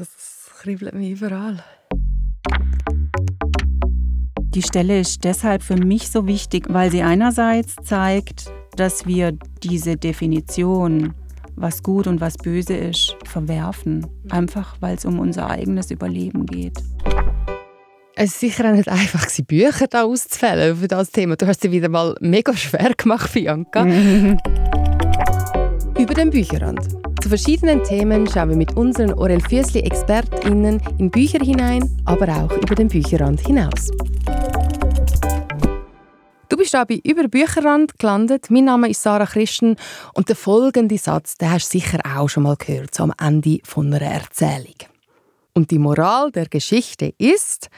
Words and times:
Es 0.00 0.50
kribbelt 0.60 0.94
mich 0.94 1.20
überall. 1.20 1.64
Die 4.54 4.62
Stelle 4.62 5.00
ist 5.00 5.24
deshalb 5.24 5.64
für 5.64 5.74
mich 5.76 6.10
so 6.10 6.28
wichtig, 6.28 6.66
weil 6.68 6.92
sie 6.92 7.02
einerseits 7.02 7.74
zeigt, 7.82 8.52
dass 8.76 9.06
wir 9.06 9.32
diese 9.62 9.96
Definition, 9.96 11.14
was 11.56 11.82
gut 11.82 12.06
und 12.06 12.20
was 12.20 12.36
böse 12.36 12.76
ist, 12.76 13.16
verwerfen. 13.24 14.06
Einfach 14.30 14.76
weil 14.78 14.94
es 14.96 15.04
um 15.04 15.18
unser 15.18 15.50
eigenes 15.50 15.90
Überleben 15.90 16.46
geht. 16.46 16.78
Es 18.14 18.34
war 18.34 18.38
sicher 18.38 18.70
auch 18.70 18.74
nicht 18.74 18.88
einfach, 18.88 19.26
Bücher 19.48 19.88
da 19.88 20.04
auszuwählen 20.04 20.76
für 20.76 20.86
das 20.86 21.10
Thema. 21.10 21.34
Du 21.34 21.48
hast 21.48 21.62
sie 21.62 21.72
wieder 21.72 21.88
mal 21.88 22.14
mega 22.20 22.56
schwer 22.56 22.92
gemacht, 22.96 23.32
Bianca. 23.32 23.82
Über 25.98 26.14
den 26.14 26.30
Bücherrand. 26.30 26.97
Zu 27.28 27.36
verschiedenen 27.36 27.84
Themen 27.84 28.26
schauen 28.26 28.48
wir 28.48 28.56
mit 28.56 28.74
unseren 28.74 29.12
Orel 29.12 29.42
Füßli 29.42 29.80
ExpertInnen 29.80 30.80
in 30.96 31.10
Bücher 31.10 31.40
hinein, 31.40 31.84
aber 32.06 32.26
auch 32.26 32.50
über 32.56 32.74
den 32.74 32.88
Bücherrand 32.88 33.38
hinaus. 33.40 33.90
Du 36.48 36.56
bist 36.56 36.72
da 36.72 36.84
bei 36.84 36.98
«Über 37.04 37.28
Bücherrand» 37.28 37.98
gelandet. 37.98 38.46
Mein 38.48 38.64
Name 38.64 38.88
ist 38.88 39.02
Sarah 39.02 39.26
Christen 39.26 39.76
und 40.14 40.30
der 40.30 40.36
folgende 40.36 40.96
Satz, 40.96 41.36
den 41.36 41.50
hast 41.50 41.74
du 41.74 41.78
sicher 41.78 41.98
auch 42.16 42.30
schon 42.30 42.44
mal 42.44 42.56
gehört, 42.56 42.94
so 42.94 43.02
am 43.02 43.12
Ende 43.20 43.58
von 43.62 43.92
einer 43.92 44.06
Erzählung. 44.06 44.76
Und 45.52 45.70
die 45.70 45.78
Moral 45.78 46.32
der 46.32 46.46
Geschichte 46.46 47.12
ist, 47.18 47.68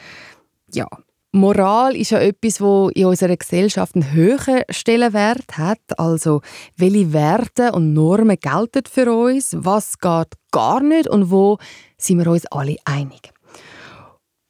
ja, 0.73 0.87
Moral 1.33 1.95
ist 1.95 2.11
ja 2.11 2.19
etwas, 2.19 2.61
wo 2.61 2.89
in 2.89 3.07
unserer 3.07 3.37
Gesellschaft 3.37 3.95
einen 3.95 4.13
höheren 4.13 4.63
Stellenwert 4.69 5.57
hat. 5.57 5.79
Also, 5.97 6.41
welche 6.77 7.13
Werte 7.13 7.71
und 7.71 7.93
Normen 7.93 8.37
gelten 8.41 8.83
für 8.91 9.13
uns? 9.13 9.55
Was 9.57 10.01
geht 10.01 10.33
gar 10.51 10.81
nicht? 10.83 11.09
Und 11.09 11.31
wo 11.31 11.59
sind 11.97 12.19
wir 12.19 12.27
uns 12.27 12.47
alle 12.47 12.77
einig? 12.85 13.33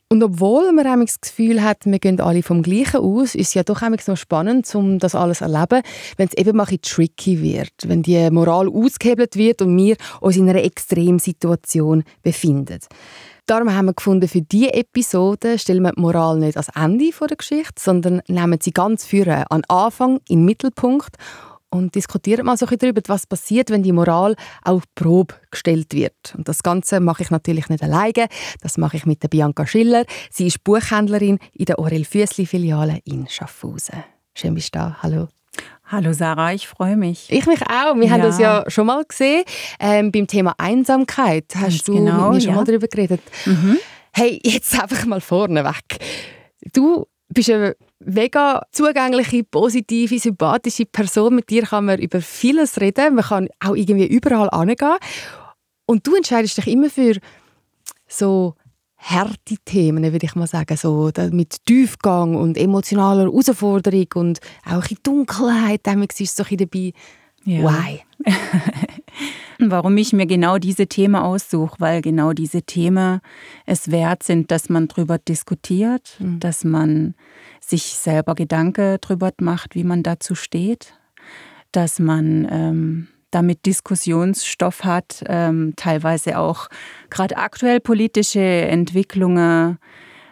Und 0.08 0.24
obwohl 0.24 0.72
man 0.72 1.04
das 1.04 1.20
Gefühl 1.20 1.62
hat, 1.62 1.84
wir 1.84 1.98
gehen 1.98 2.18
alle 2.18 2.42
vom 2.42 2.62
Gleichen 2.62 3.00
aus, 3.00 3.34
ist 3.34 3.48
es 3.48 3.54
ja 3.54 3.62
doch 3.62 3.82
noch 3.82 4.16
spannend, 4.16 4.74
um 4.74 4.98
das 4.98 5.14
alles 5.14 5.38
zu 5.38 5.44
erleben, 5.44 5.82
wenn 6.16 6.28
es 6.28 6.34
eben 6.34 6.56
mal 6.56 6.66
ein 6.68 6.80
tricky 6.80 7.42
wird, 7.42 7.74
wenn 7.84 8.02
die 8.02 8.28
Moral 8.30 8.68
ausgehebelt 8.68 9.36
wird 9.36 9.62
und 9.62 9.76
wir 9.76 9.96
uns 10.20 10.36
in 10.36 10.48
einer 10.48 10.64
Extremsituation 10.64 12.02
befinden. 12.22 12.80
Darum 13.50 13.74
haben 13.74 13.86
wir 13.86 13.94
gefunden, 13.94 14.28
für 14.28 14.42
diese 14.42 14.72
Episode 14.74 15.58
stellen 15.58 15.82
wir 15.82 15.90
die 15.90 16.00
Moral 16.00 16.38
nicht 16.38 16.56
als 16.56 16.68
Ende 16.68 17.10
der 17.10 17.36
Geschichte, 17.36 17.82
sondern 17.82 18.22
nehmen 18.28 18.60
sie 18.62 18.70
ganz 18.70 19.04
führen, 19.04 19.42
an 19.50 19.64
Anfang, 19.66 20.20
in 20.28 20.44
Mittelpunkt 20.44 21.16
und 21.68 21.96
diskutieren 21.96 22.46
mal 22.46 22.56
so 22.56 22.64
ein 22.66 22.78
darüber, 22.78 23.02
was 23.06 23.26
passiert, 23.26 23.70
wenn 23.70 23.82
die 23.82 23.90
Moral 23.90 24.36
auf 24.62 24.84
Probe 24.94 25.34
gestellt 25.50 25.92
wird. 25.94 26.32
Und 26.38 26.46
das 26.46 26.62
Ganze 26.62 27.00
mache 27.00 27.24
ich 27.24 27.32
natürlich 27.32 27.68
nicht 27.68 27.82
alleine, 27.82 28.28
das 28.60 28.78
mache 28.78 28.98
ich 28.98 29.04
mit 29.04 29.24
der 29.24 29.28
Bianca 29.28 29.66
Schiller. 29.66 30.04
Sie 30.30 30.46
ist 30.46 30.62
Buchhändlerin 30.62 31.40
in 31.52 31.64
der 31.64 31.80
Orel 31.80 32.04
Füssli 32.04 32.46
Filiale 32.46 33.00
in 33.04 33.26
Schaffhausen. 33.26 34.04
Schön 34.32 34.54
bist 34.54 34.76
du 34.76 34.78
da. 34.78 34.96
Hallo. 35.02 35.26
Hallo 35.84 36.12
Sarah, 36.12 36.52
ich 36.52 36.68
freue 36.68 36.96
mich. 36.96 37.26
Ich 37.30 37.46
mich 37.46 37.62
auch. 37.62 37.96
Wir 37.96 38.04
ja. 38.04 38.10
haben 38.10 38.22
das 38.22 38.38
ja 38.38 38.64
schon 38.68 38.86
mal 38.86 39.04
gesehen 39.04 39.42
ähm, 39.80 40.12
beim 40.12 40.26
Thema 40.28 40.54
Einsamkeit. 40.56 41.46
Hast 41.56 41.62
Ganz 41.62 41.82
du 41.82 41.94
genau, 41.94 42.26
mit 42.26 42.34
mir 42.34 42.40
schon 42.42 42.50
ja. 42.50 42.56
mal 42.56 42.64
darüber 42.64 42.86
geredet? 42.86 43.20
Mhm. 43.44 43.78
Hey, 44.12 44.40
jetzt 44.44 44.80
einfach 44.80 45.04
mal 45.06 45.20
vorne 45.20 45.64
weg. 45.64 45.98
Du 46.72 47.06
bist 47.28 47.50
eine 47.50 47.76
mega 47.98 48.62
zugängliche, 48.70 49.44
positive, 49.44 50.18
sympathische 50.18 50.86
Person. 50.86 51.34
Mit 51.34 51.50
dir 51.50 51.62
kann 51.62 51.86
man 51.86 51.98
über 51.98 52.20
vieles 52.20 52.80
reden. 52.80 53.16
Man 53.16 53.24
kann 53.24 53.48
auch 53.58 53.74
irgendwie 53.74 54.06
überall 54.06 54.48
hingehen. 54.56 54.96
Und 55.86 56.06
du 56.06 56.14
entscheidest 56.14 56.56
dich 56.56 56.68
immer 56.68 56.88
für 56.88 57.18
so 58.06 58.54
harte 59.00 59.56
Themen, 59.64 60.04
würde 60.04 60.26
ich 60.26 60.34
mal 60.34 60.46
sagen, 60.46 60.76
so 60.76 61.10
mit 61.32 61.64
Tiefgang 61.64 62.36
und 62.36 62.56
emotionaler 62.56 63.24
Herausforderung 63.24 64.06
und 64.14 64.40
auch 64.64 64.86
in 64.90 64.98
Dunkelheit, 65.02 65.80
damit 65.84 66.18
ist 66.20 66.36
so 66.36 66.44
ein 66.48 66.56
dabei. 66.56 66.92
Ja. 67.44 67.62
Why? 67.62 68.00
Warum 69.58 69.96
ich 69.96 70.12
mir 70.12 70.26
genau 70.26 70.58
diese 70.58 70.86
Themen 70.86 71.16
aussuche, 71.16 71.76
weil 71.78 72.02
genau 72.02 72.32
diese 72.32 72.62
Themen 72.62 73.20
es 73.66 73.90
wert 73.90 74.22
sind, 74.22 74.50
dass 74.50 74.68
man 74.68 74.88
darüber 74.88 75.18
diskutiert, 75.18 76.16
mhm. 76.18 76.40
dass 76.40 76.64
man 76.64 77.14
sich 77.60 77.82
selber 77.82 78.34
Gedanken 78.34 78.98
darüber 79.00 79.32
macht, 79.40 79.74
wie 79.74 79.84
man 79.84 80.02
dazu 80.02 80.34
steht, 80.34 80.94
dass 81.72 81.98
man 81.98 82.46
ähm, 82.50 83.08
damit 83.30 83.66
Diskussionsstoff 83.66 84.84
hat, 84.84 85.24
ähm, 85.26 85.74
teilweise 85.76 86.38
auch 86.38 86.68
gerade 87.10 87.36
aktuell 87.36 87.80
politische 87.80 88.40
Entwicklungen 88.40 89.78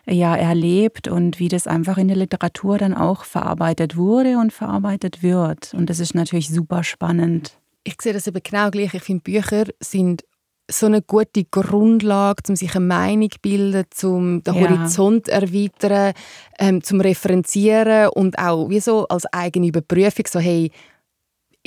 ja 0.06 0.34
erlebt 0.36 1.08
und 1.08 1.38
wie 1.38 1.48
das 1.48 1.66
einfach 1.66 1.98
in 1.98 2.08
der 2.08 2.16
Literatur 2.16 2.78
dann 2.78 2.94
auch 2.94 3.25
verarbeitet 3.25 3.97
wurde 3.97 4.38
und 4.38 4.53
verarbeitet 4.53 5.22
wird. 5.22 5.75
Und 5.75 5.91
das 5.91 6.00
ist 6.00 6.14
natürlich 6.14 6.48
super 6.48 6.82
spannend. 6.82 7.58
Ich 7.84 7.97
sehe 8.00 8.12
das 8.12 8.26
eben 8.26 8.41
genau 8.42 8.70
gleich. 8.70 8.94
Ich 8.94 9.03
finde, 9.03 9.22
Bücher 9.22 9.64
sind 9.81 10.25
so 10.70 10.87
eine 10.87 11.00
gute 11.00 11.44
Grundlage, 11.44 12.42
um 12.48 12.56
sich 12.56 12.75
eine 12.76 12.84
Meinung 12.84 13.31
zu 13.31 13.38
bilden, 13.41 13.87
um 14.03 14.42
den 14.42 14.54
ja. 14.54 14.69
Horizont 14.69 15.28
erweitern, 15.28 16.12
ähm, 16.58 16.82
zum 16.82 17.00
Referenzieren 17.00 18.10
und 18.10 18.38
auch 18.38 18.69
wie 18.69 18.81
so 18.81 19.06
als 19.08 19.25
eigene 19.32 19.69
Überprüfung, 19.69 20.26
so 20.28 20.38
hey, 20.38 20.70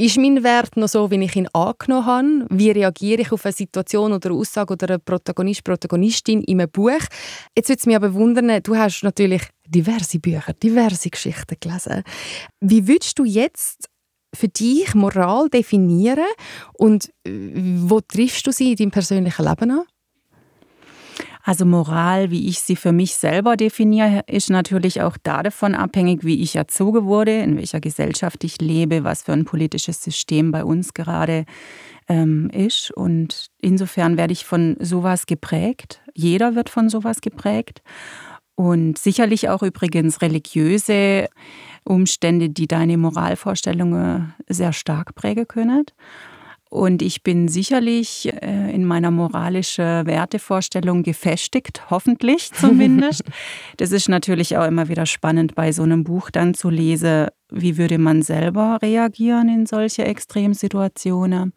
ist 0.01 0.17
mein 0.17 0.43
Wert 0.43 0.77
noch 0.77 0.87
so, 0.87 1.11
wie 1.11 1.23
ich 1.23 1.35
ihn 1.35 1.47
angenommen 1.53 2.05
habe? 2.05 2.47
Wie 2.49 2.71
reagiere 2.71 3.21
ich 3.21 3.31
auf 3.31 3.45
eine 3.45 3.53
Situation 3.53 4.13
oder 4.13 4.29
eine 4.29 4.39
Aussage 4.39 4.73
oder 4.73 4.89
eine 4.89 4.99
Protagonist, 4.99 5.63
Protagonistin 5.63 6.41
in 6.41 6.59
einem 6.59 6.71
Buch? 6.71 6.91
Jetzt 7.55 7.69
würde 7.69 7.79
es 7.79 7.85
mich 7.85 7.95
aber 7.95 8.13
wundern, 8.13 8.63
du 8.63 8.75
hast 8.75 9.03
natürlich 9.03 9.43
diverse 9.67 10.19
Bücher, 10.19 10.53
diverse 10.53 11.09
Geschichten 11.09 11.55
gelesen. 11.59 12.03
Wie 12.59 12.87
würdest 12.87 13.19
du 13.19 13.25
jetzt 13.25 13.89
für 14.35 14.47
dich 14.47 14.95
Moral 14.95 15.49
definieren 15.49 16.25
und 16.73 17.11
äh, 17.27 17.51
wo 17.83 17.99
triffst 18.01 18.47
du 18.47 18.51
sie 18.51 18.71
in 18.71 18.77
deinem 18.77 18.91
persönlichen 18.91 19.45
Leben 19.45 19.71
an? 19.71 19.83
Also 21.43 21.65
Moral, 21.65 22.29
wie 22.29 22.47
ich 22.47 22.59
sie 22.59 22.75
für 22.75 22.91
mich 22.91 23.15
selber 23.15 23.57
definiere, 23.57 24.23
ist 24.27 24.49
natürlich 24.49 25.01
auch 25.01 25.17
davon 25.17 25.73
abhängig, 25.73 26.23
wie 26.23 26.41
ich 26.41 26.55
erzogen 26.55 27.05
wurde, 27.05 27.39
in 27.39 27.57
welcher 27.57 27.79
Gesellschaft 27.79 28.43
ich 28.43 28.61
lebe, 28.61 29.03
was 29.03 29.23
für 29.23 29.33
ein 29.33 29.45
politisches 29.45 30.03
System 30.03 30.51
bei 30.51 30.63
uns 30.63 30.93
gerade 30.93 31.45
ähm, 32.07 32.49
ist. 32.51 32.91
Und 32.91 33.47
insofern 33.59 34.17
werde 34.17 34.33
ich 34.33 34.45
von 34.45 34.77
sowas 34.79 35.25
geprägt. 35.25 36.01
Jeder 36.13 36.55
wird 36.55 36.69
von 36.69 36.89
sowas 36.89 37.21
geprägt. 37.21 37.81
Und 38.55 38.99
sicherlich 38.99 39.49
auch 39.49 39.63
übrigens 39.63 40.21
religiöse 40.21 41.27
Umstände, 41.83 42.49
die 42.49 42.67
deine 42.67 42.97
Moralvorstellungen 42.97 44.35
sehr 44.47 44.73
stark 44.73 45.15
prägen 45.15 45.47
können. 45.47 45.85
Und 46.71 47.01
ich 47.01 47.21
bin 47.21 47.49
sicherlich 47.49 48.31
äh, 48.31 48.73
in 48.73 48.85
meiner 48.85 49.11
moralischen 49.11 50.05
Wertevorstellung 50.05 51.03
gefestigt, 51.03 51.83
hoffentlich 51.89 52.49
zumindest. 52.53 53.23
das 53.75 53.91
ist 53.91 54.07
natürlich 54.07 54.55
auch 54.55 54.65
immer 54.65 54.87
wieder 54.87 55.05
spannend, 55.05 55.53
bei 55.53 55.73
so 55.73 55.83
einem 55.83 56.05
Buch 56.05 56.31
dann 56.31 56.53
zu 56.53 56.69
lesen, 56.69 57.27
wie 57.49 57.77
würde 57.77 57.97
man 57.97 58.21
selber 58.21 58.79
reagieren 58.81 59.49
in 59.49 59.65
solche 59.65 60.05
Extremsituationen. 60.05 61.51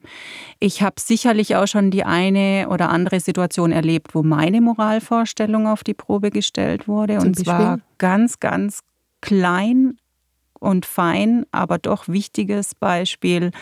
Ich 0.59 0.83
habe 0.83 0.97
sicherlich 0.99 1.55
auch 1.55 1.69
schon 1.69 1.93
die 1.93 2.03
eine 2.03 2.67
oder 2.69 2.89
andere 2.89 3.21
Situation 3.21 3.71
erlebt, 3.71 4.17
wo 4.17 4.25
meine 4.25 4.61
Moralvorstellung 4.61 5.69
auf 5.69 5.85
die 5.85 5.95
Probe 5.95 6.31
gestellt 6.31 6.89
wurde. 6.89 7.19
Zum 7.19 7.29
und 7.29 7.37
Beispiel? 7.37 7.45
zwar 7.45 7.79
ganz, 7.99 8.41
ganz 8.41 8.81
klein 9.21 9.97
und 10.59 10.87
fein, 10.87 11.47
aber 11.53 11.79
doch 11.79 12.09
wichtiges 12.09 12.75
Beispiel 12.75 13.53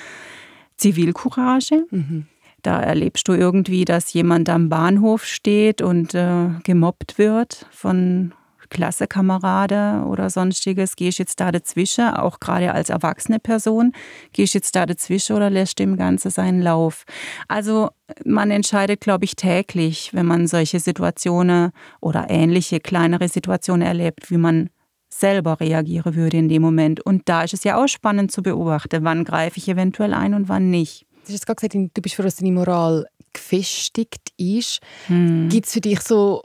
Zivilcourage. 0.83 1.87
Mhm. 1.91 2.27
Da 2.63 2.81
erlebst 2.81 3.27
du 3.27 3.33
irgendwie, 3.33 3.85
dass 3.85 4.13
jemand 4.13 4.49
am 4.49 4.69
Bahnhof 4.69 5.25
steht 5.25 5.83
und 5.83 6.15
äh, 6.15 6.49
gemobbt 6.63 7.19
wird 7.19 7.67
von 7.73 8.33
Klassekameraden 8.73 10.05
oder 10.05 10.31
sonstiges. 10.31 10.97
Gehst 10.97 11.19
jetzt 11.19 11.41
da 11.41 11.53
dazwischen, 11.53 12.09
auch 12.09 12.41
gerade 12.41 12.73
als 12.73 12.89
erwachsene 12.89 13.39
Person, 13.39 13.93
gehst 14.33 14.55
jetzt 14.55 14.75
da 14.75 14.87
dazwischen 14.87 15.37
oder 15.37 15.51
lässt 15.51 15.79
dem 15.79 15.97
Ganze 15.97 16.31
seinen 16.31 16.63
Lauf? 16.63 17.05
Also 17.49 17.91
man 18.25 18.51
entscheidet, 18.51 19.01
glaube 19.01 19.25
ich, 19.25 19.37
täglich, 19.37 20.11
wenn 20.15 20.27
man 20.27 20.47
solche 20.47 20.81
Situationen 20.81 21.73
oder 22.01 22.27
ähnliche 22.31 22.81
kleinere 22.81 23.29
Situationen 23.29 23.87
erlebt, 23.87 24.31
wie 24.31 24.39
man 24.39 24.71
selber 25.13 25.61
reagieren 25.61 26.15
würde 26.15 26.39
in 26.39 26.49
dem 26.49 26.63
Moment. 26.63 27.01
Und 27.05 27.29
da 27.29 27.43
ist 27.43 27.55
es 27.55 27.65
ja 27.65 27.83
auch 27.83 27.89
spannend 27.89 28.33
zu 28.33 28.43
beobachten, 28.43 29.05
wann 29.05 29.25
greife 29.25 29.59
ich 29.59 29.69
eventuell 29.69 30.15
ein 30.15 30.35
und 30.35 30.49
wann 30.49 30.71
nicht. 30.71 31.07
Du 31.27 31.33
hast 31.33 31.47
gerade 31.47 31.69
gesagt, 31.69 31.97
du 31.97 32.03
bist 32.03 32.17
froh, 32.17 32.23
dass 32.23 32.37
deine 32.37 32.53
Moral 32.53 33.07
gefestigt 33.33 34.33
ist. 34.37 34.81
Hm. 35.07 35.49
Gibt 35.49 35.67
es 35.67 35.73
für 35.73 35.81
dich 35.81 36.01
so 36.01 36.43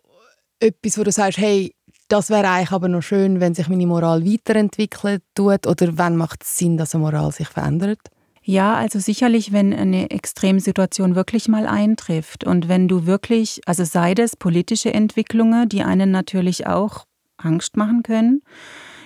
etwas, 0.60 0.98
wo 0.98 1.04
du 1.04 1.12
sagst, 1.12 1.38
hey, 1.38 1.74
das 2.08 2.30
wäre 2.30 2.48
eigentlich 2.50 2.72
aber 2.72 2.88
noch 2.88 3.02
schön, 3.02 3.40
wenn 3.40 3.54
sich 3.54 3.68
meine 3.68 3.88
Moral 3.88 4.26
weiterentwickeln 4.26 5.20
tut? 5.36 5.68
Oder 5.68 5.98
wann 5.98 6.16
macht 6.16 6.44
es 6.44 6.58
Sinn, 6.58 6.78
dass 6.78 6.96
eine 6.96 7.04
Moral 7.04 7.32
sich 7.32 7.48
verändert? 7.48 8.00
Ja, 8.44 8.76
also 8.76 9.00
sicherlich, 9.00 9.52
wenn 9.52 9.74
eine 9.74 10.10
Extremsituation 10.10 11.16
wirklich 11.16 11.50
mal 11.50 11.68
eintrifft 11.68 12.46
und 12.46 12.70
wenn 12.70 12.88
du 12.88 13.06
wirklich, 13.06 13.60
also 13.66 13.84
sei 13.84 14.14
das 14.14 14.38
politische 14.38 14.94
Entwicklungen, 14.94 15.68
die 15.68 15.84
einen 15.84 16.12
natürlich 16.12 16.66
auch 16.66 17.04
Angst 17.38 17.78
machen 17.78 18.04
können. 18.04 18.42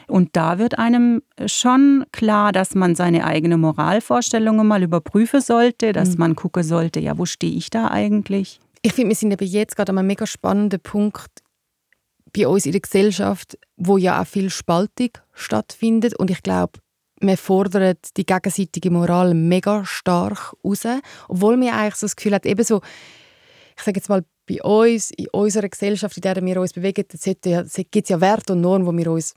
Und 0.07 0.35
da 0.35 0.59
wird 0.59 0.77
einem 0.77 1.21
schon 1.45 2.05
klar, 2.11 2.51
dass 2.51 2.75
man 2.75 2.95
seine 2.95 3.25
eigene 3.25 3.57
Moralvorstellungen 3.57 4.67
mal 4.67 4.83
überprüfen 4.83 5.39
sollte, 5.39 5.93
dass 5.93 6.11
mhm. 6.11 6.19
man 6.19 6.35
gucken 6.35 6.63
sollte, 6.63 6.99
ja, 6.99 7.17
wo 7.17 7.25
stehe 7.25 7.55
ich 7.55 7.69
da 7.69 7.89
eigentlich? 7.89 8.59
Ich 8.81 8.93
finde, 8.93 9.09
wir 9.09 9.15
sind 9.15 9.31
eben 9.31 9.47
jetzt 9.47 9.75
gerade 9.75 9.91
an 9.91 9.99
einem 9.99 10.07
mega 10.07 10.25
spannenden 10.27 10.81
Punkt 10.81 11.29
bei 12.35 12.47
uns 12.47 12.65
in 12.65 12.71
der 12.71 12.81
Gesellschaft, 12.81 13.57
wo 13.77 13.97
ja 13.97 14.21
auch 14.21 14.27
viel 14.27 14.49
Spaltung 14.49 15.09
stattfindet. 15.33 16.17
Und 16.17 16.29
ich 16.29 16.43
glaube, 16.43 16.79
wir 17.21 17.37
fordern 17.37 17.95
die 18.17 18.25
gegenseitige 18.25 18.91
Moral 18.91 19.33
mega 19.33 19.85
stark 19.85 20.55
raus, 20.63 20.85
obwohl 21.27 21.59
wir 21.59 21.73
eigentlich 21.73 21.95
so 21.95 22.05
das 22.05 22.15
Gefühl 22.15 22.33
haben, 22.33 22.47
eben 22.47 22.63
so, 22.63 22.81
ich 23.77 23.83
sage 23.83 23.99
jetzt 23.99 24.09
mal, 24.09 24.23
bei 24.51 24.61
uns, 24.63 25.11
in 25.11 25.27
unserer 25.31 25.69
Gesellschaft, 25.69 26.17
in 26.17 26.21
der 26.21 26.43
wir 26.43 26.59
uns 26.59 26.73
bewegen, 26.73 27.05
gibt 27.05 27.13
es 27.15 28.09
ja 28.09 28.21
Werte 28.21 28.53
und 28.53 28.61
Normen, 28.61 28.85
wo 28.85 28.95
wir 28.95 29.11
uns 29.11 29.33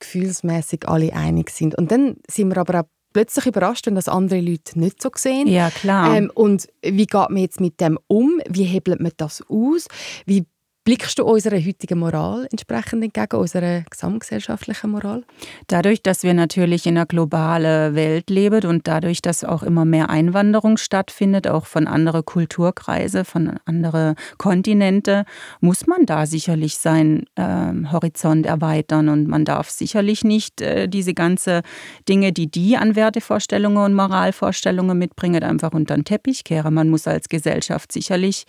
gefühlsmäßig 0.00 0.88
alle 0.88 1.12
einig 1.12 1.50
sind. 1.50 1.76
Und 1.76 1.90
dann 1.90 2.16
sind 2.28 2.48
wir 2.48 2.58
aber 2.58 2.80
auch 2.80 2.86
plötzlich 3.12 3.46
überrascht, 3.46 3.86
wenn 3.86 3.94
das 3.94 4.08
andere 4.08 4.40
Leute 4.40 4.78
nicht 4.78 5.00
so 5.00 5.10
sehen. 5.14 5.46
Ja, 5.46 5.70
klar. 5.70 6.16
Ähm, 6.16 6.30
und 6.34 6.68
wie 6.82 7.06
geht 7.06 7.30
man 7.30 7.36
jetzt 7.36 7.60
mit 7.60 7.80
dem 7.80 7.98
um? 8.08 8.40
Wie 8.48 8.64
hebelt 8.64 9.00
man 9.00 9.12
das 9.16 9.42
aus? 9.48 9.86
Wie 10.26 10.44
Blickst 10.84 11.20
du 11.20 11.24
unserer 11.24 11.64
heutigen 11.64 12.00
Moral 12.00 12.48
entsprechend 12.50 13.04
entgegen, 13.04 13.40
unserer 13.40 13.84
gesamtgesellschaftlichen 13.88 14.90
Moral? 14.90 15.22
Dadurch, 15.68 16.02
dass 16.02 16.24
wir 16.24 16.34
natürlich 16.34 16.86
in 16.86 16.96
einer 16.96 17.06
globalen 17.06 17.94
Welt 17.94 18.28
leben 18.30 18.66
und 18.66 18.88
dadurch, 18.88 19.22
dass 19.22 19.44
auch 19.44 19.62
immer 19.62 19.84
mehr 19.84 20.10
Einwanderung 20.10 20.78
stattfindet, 20.78 21.46
auch 21.46 21.66
von 21.66 21.86
anderen 21.86 22.24
Kulturkreisen, 22.24 23.24
von 23.24 23.60
anderen 23.64 24.16
Kontinenten, 24.38 25.22
muss 25.60 25.86
man 25.86 26.04
da 26.04 26.26
sicherlich 26.26 26.76
seinen 26.78 27.26
äh, 27.36 27.92
Horizont 27.92 28.44
erweitern 28.44 29.08
und 29.08 29.28
man 29.28 29.44
darf 29.44 29.70
sicherlich 29.70 30.24
nicht 30.24 30.62
äh, 30.62 30.88
diese 30.88 31.14
ganzen 31.14 31.62
Dinge, 32.08 32.32
die 32.32 32.50
die 32.50 32.76
an 32.76 32.96
Wertevorstellungen 32.96 33.84
und 33.84 33.94
Moralvorstellungen 33.94 34.98
mitbringen, 34.98 35.44
einfach 35.44 35.74
unter 35.74 35.94
den 35.94 36.04
Teppich 36.04 36.42
kehren. 36.42 36.74
Man 36.74 36.88
muss 36.88 37.06
als 37.06 37.28
Gesellschaft 37.28 37.92
sicherlich 37.92 38.46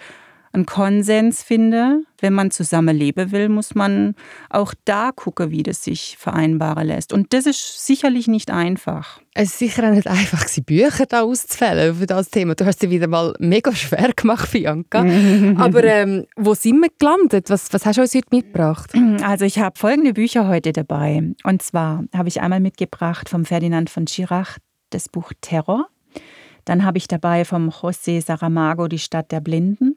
einen 0.54 0.66
Konsens 0.66 1.42
finde. 1.44 2.04
Wenn 2.20 2.34
man 2.34 2.52
zusammen 2.52 2.96
leben 2.96 3.32
will, 3.32 3.50
muss 3.50 3.76
man 3.76 4.16
auch 4.50 4.74
da 4.86 5.12
gucken, 5.14 5.52
wie 5.52 5.64
das 5.64 5.84
sich 5.84 6.16
vereinbaren 6.18 6.88
lässt. 6.88 7.12
Und 7.12 7.34
das 7.34 7.46
ist 7.48 7.86
sicherlich 7.86 8.28
nicht 8.28 8.52
einfach. 8.52 9.20
Es 9.34 9.50
ist 9.50 9.60
sicher 9.60 9.90
auch 9.90 9.94
nicht 9.94 10.08
einfach, 10.08 10.46
Bücher 10.66 11.06
da 11.08 11.24
auszufällen 11.24 11.96
für 11.96 12.06
das 12.06 12.30
Thema. 12.30 12.54
Du 12.54 12.66
hast 12.66 12.80
sie 12.80 12.92
wieder 12.92 13.08
mal 13.08 13.34
mega 13.40 13.74
schwer 13.74 14.12
gemacht, 14.16 14.52
Bianca. 14.52 15.00
Aber 15.58 15.84
ähm, 15.84 16.26
wo 16.36 16.54
sind 16.54 16.80
wir 16.80 16.90
gelandet? 17.00 17.50
Was, 17.50 17.74
was 17.74 17.86
hast 17.86 17.98
du 17.98 18.02
uns 18.02 18.14
heute 18.14 18.28
mitgebracht? 18.32 18.92
Also 19.24 19.46
ich 19.46 19.60
habe 19.60 19.78
folgende 19.78 20.14
Bücher 20.14 20.48
heute 20.48 20.72
dabei. 20.72 21.34
Und 21.44 21.62
zwar 21.64 22.04
habe 22.14 22.30
ich 22.30 22.42
einmal 22.42 22.60
mitgebracht 22.60 23.28
vom 23.28 23.44
Ferdinand 23.44 23.90
von 23.90 24.08
Schirach 24.08 24.60
das 24.92 25.10
Buch 25.10 25.34
Terror. 25.42 25.88
Dann 26.66 26.86
habe 26.86 26.98
ich 26.98 27.08
dabei 27.08 27.44
vom 27.44 27.70
José 27.70 28.24
Saramago 28.24 28.88
Die 28.88 29.00
Stadt 29.00 29.32
der 29.32 29.42
Blinden. 29.42 29.96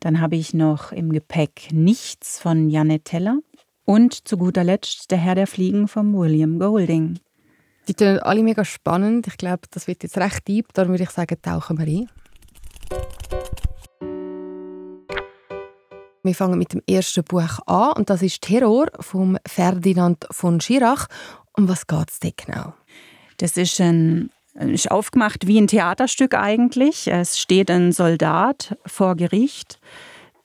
Dann 0.00 0.20
habe 0.20 0.36
ich 0.36 0.54
noch 0.54 0.92
im 0.92 1.12
Gepäck 1.12 1.68
Nichts 1.72 2.38
von 2.38 2.70
Janet 2.70 3.04
Teller 3.04 3.38
und 3.84 4.28
zu 4.28 4.36
guter 4.36 4.64
Letzt 4.64 5.10
Der 5.10 5.18
Herr 5.18 5.34
der 5.34 5.46
Fliegen 5.46 5.88
von 5.88 6.16
William 6.16 6.58
Golding. 6.58 7.18
Die 7.88 7.94
sind 7.98 8.20
alle 8.20 8.42
mega 8.42 8.64
spannend. 8.64 9.26
Ich 9.26 9.36
glaube, 9.36 9.62
das 9.70 9.88
wird 9.88 10.02
jetzt 10.02 10.16
recht 10.18 10.46
deep. 10.46 10.72
Darum 10.72 10.92
würde 10.92 11.04
ich 11.04 11.10
sagen, 11.10 11.36
tauchen 11.42 11.78
wir 11.78 11.86
ein. 11.86 12.08
Wir 16.24 16.34
fangen 16.36 16.58
mit 16.58 16.72
dem 16.72 16.82
ersten 16.88 17.24
Buch 17.24 17.58
an 17.66 17.94
und 17.94 18.08
das 18.08 18.22
ist 18.22 18.42
Terror 18.42 18.86
von 19.00 19.38
Ferdinand 19.46 20.24
von 20.30 20.60
Schirach. 20.60 21.08
Um 21.56 21.68
was 21.68 21.88
geht 21.88 22.10
es 22.10 22.20
denn 22.20 22.32
genau? 22.36 22.74
Das 23.38 23.56
ist 23.56 23.80
ein 23.80 24.30
ist 24.54 24.90
aufgemacht 24.90 25.46
wie 25.46 25.58
ein 25.58 25.66
Theaterstück 25.66 26.34
eigentlich. 26.34 27.08
Es 27.08 27.38
steht 27.38 27.70
ein 27.70 27.92
Soldat 27.92 28.76
vor 28.86 29.16
Gericht, 29.16 29.78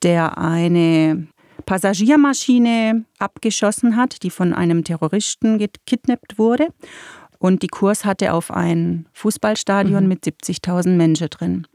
der 0.04 0.38
eine 0.38 1.27
Passagiermaschine 1.65 3.06
abgeschossen 3.19 3.95
hat, 3.98 4.24
die 4.24 4.30
von 4.30 4.54
einem 4.54 4.83
Terroristen 4.83 5.57
gekidnappt 5.57 6.38
wurde. 6.38 6.68
Und 7.39 7.62
die 7.62 7.68
Kurs 7.68 8.04
hatte 8.04 8.33
auf 8.33 8.50
ein 8.50 9.07
Fußballstadion 9.13 10.04
mhm. 10.04 10.09
mit 10.09 10.24
70.000 10.24 10.95
Menschen 10.95 11.30
drin. 11.30 11.68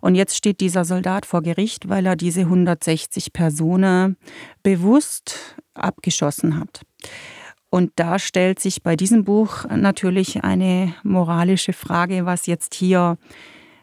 Und 0.00 0.14
jetzt 0.14 0.36
steht 0.36 0.60
dieser 0.60 0.84
Soldat 0.84 1.26
vor 1.26 1.42
Gericht, 1.42 1.88
weil 1.88 2.06
er 2.06 2.14
diese 2.14 2.42
160 2.42 3.32
Personen 3.32 4.16
bewusst 4.62 5.56
abgeschossen 5.74 6.60
hat. 6.60 6.82
Und 7.70 7.92
da 7.96 8.18
stellt 8.18 8.60
sich 8.60 8.82
bei 8.82 8.96
diesem 8.96 9.24
Buch 9.24 9.64
natürlich 9.64 10.42
eine 10.42 10.94
moralische 11.02 11.72
Frage, 11.72 12.24
was 12.24 12.46
jetzt 12.46 12.74
hier 12.74 13.18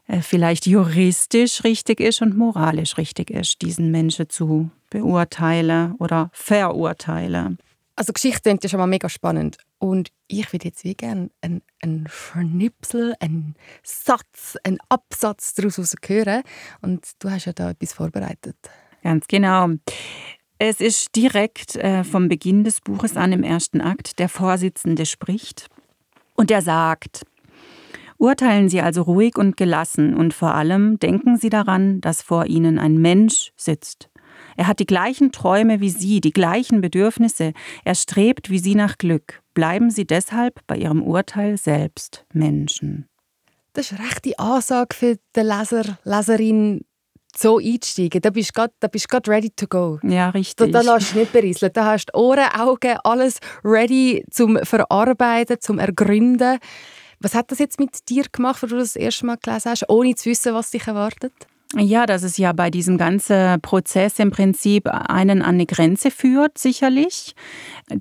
äh, 0.07 0.21
vielleicht 0.21 0.65
juristisch 0.65 1.63
richtig 1.63 1.99
ist 1.99 2.21
und 2.21 2.35
moralisch 2.35 2.97
richtig 2.97 3.29
ist, 3.29 3.61
diesen 3.61 3.91
Menschen 3.91 4.29
zu 4.29 4.71
beurteilen 4.89 5.95
oder 5.99 6.29
verurteilen. 6.33 7.59
Also 7.95 8.11
Geschichte 8.11 8.49
ist 8.49 8.63
ja 8.63 8.69
schon 8.69 8.79
mal 8.79 8.87
mega 8.87 9.07
spannend. 9.07 9.57
Und 9.77 10.09
ich 10.27 10.51
würde 10.51 10.65
jetzt 10.65 10.83
wie 10.83 10.95
gerne 10.95 11.29
einen, 11.41 11.61
einen 11.81 12.07
Schnipsel, 12.09 13.15
einen 13.19 13.55
Satz, 13.83 14.57
einen 14.63 14.79
Absatz 14.89 15.53
daraus 15.53 15.93
hören. 16.05 16.41
Und 16.81 17.07
du 17.19 17.29
hast 17.29 17.45
ja 17.45 17.53
da 17.53 17.69
etwas 17.69 17.93
vorbereitet. 17.93 18.57
Ganz 19.03 19.27
genau. 19.27 19.69
Es 20.57 20.79
ist 20.79 21.15
direkt 21.15 21.75
äh, 21.75 22.03
vom 22.03 22.29
Beginn 22.29 22.63
des 22.63 22.79
Buches 22.79 23.17
an 23.17 23.33
im 23.33 23.43
ersten 23.43 23.81
Akt. 23.81 24.19
Der 24.19 24.29
Vorsitzende 24.29 25.05
spricht 25.05 25.67
und 26.35 26.49
er 26.49 26.61
sagt, 26.61 27.25
Urteilen 28.17 28.69
Sie 28.69 28.79
also 28.79 29.01
ruhig 29.01 29.37
und 29.37 29.57
gelassen 29.57 30.15
und 30.15 30.33
vor 30.33 30.55
allem 30.55 30.97
denken 30.99 31.37
Sie 31.37 31.49
daran, 31.49 31.99
dass 31.99 32.21
vor 32.21 32.45
Ihnen 32.45 32.79
ein 32.79 32.97
Mensch 32.97 33.51
sitzt. 33.57 34.09
Er 34.55 34.67
hat 34.67 34.79
die 34.79 34.85
gleichen 34.85 35.33
Träume 35.33 35.81
wie 35.81 35.89
Sie, 35.89 36.21
die 36.21 36.31
gleichen 36.31 36.79
Bedürfnisse. 36.79 37.51
Er 37.83 37.95
strebt 37.95 38.49
wie 38.49 38.59
Sie 38.59 38.75
nach 38.75 38.97
Glück. 38.97 39.41
Bleiben 39.53 39.89
Sie 39.89 40.05
deshalb 40.05 40.61
bei 40.67 40.77
Ihrem 40.77 41.03
Urteil 41.03 41.57
selbst 41.57 42.25
Menschen. 42.31 43.07
Das 43.73 43.91
ist 43.91 43.99
recht 43.99 44.23
die 44.23 44.39
Ansage 44.39 44.95
für 44.95 45.17
den 45.35 45.47
Leser, 45.47 45.97
Leserin 46.05 46.85
so 47.37 47.59
einsteigen, 47.59 48.21
da 48.21 48.29
bist 48.29 48.51
du 48.55 49.07
gerade 49.07 49.31
ready 49.31 49.49
to 49.49 49.67
go. 49.67 49.99
Ja, 50.03 50.29
richtig. 50.29 50.71
Da, 50.71 50.81
da 50.81 50.93
lässt 50.95 51.13
du 51.13 51.19
nicht 51.19 51.33
berieseln. 51.33 51.71
Da 51.73 51.85
hast 51.85 52.07
du 52.07 52.17
Ohren, 52.17 52.49
Augen, 52.57 52.97
alles 53.03 53.39
ready 53.63 54.23
zum 54.31 54.57
Verarbeiten, 54.63 55.57
zum 55.59 55.79
Ergründen. 55.79 56.59
Was 57.19 57.33
hat 57.33 57.51
das 57.51 57.59
jetzt 57.59 57.79
mit 57.79 58.09
dir 58.09 58.25
gemacht, 58.31 58.63
als 58.63 58.71
du 58.71 58.77
das 58.77 58.95
erste 58.95 59.25
Mal 59.25 59.37
gelesen 59.41 59.71
hast, 59.71 59.89
ohne 59.89 60.15
zu 60.15 60.29
wissen, 60.29 60.53
was 60.53 60.71
dich 60.71 60.87
erwartet? 60.87 61.33
Ja, 61.77 62.05
dass 62.05 62.23
es 62.23 62.37
ja 62.37 62.53
bei 62.53 62.69
diesem 62.69 62.97
ganzen 62.97 63.59
Prozess 63.59 64.17
im 64.19 64.31
Prinzip 64.31 64.87
einen 64.87 65.41
an 65.41 65.55
eine 65.55 65.65
Grenze 65.65 66.09
führt, 66.09 66.57
sicherlich. 66.57 67.35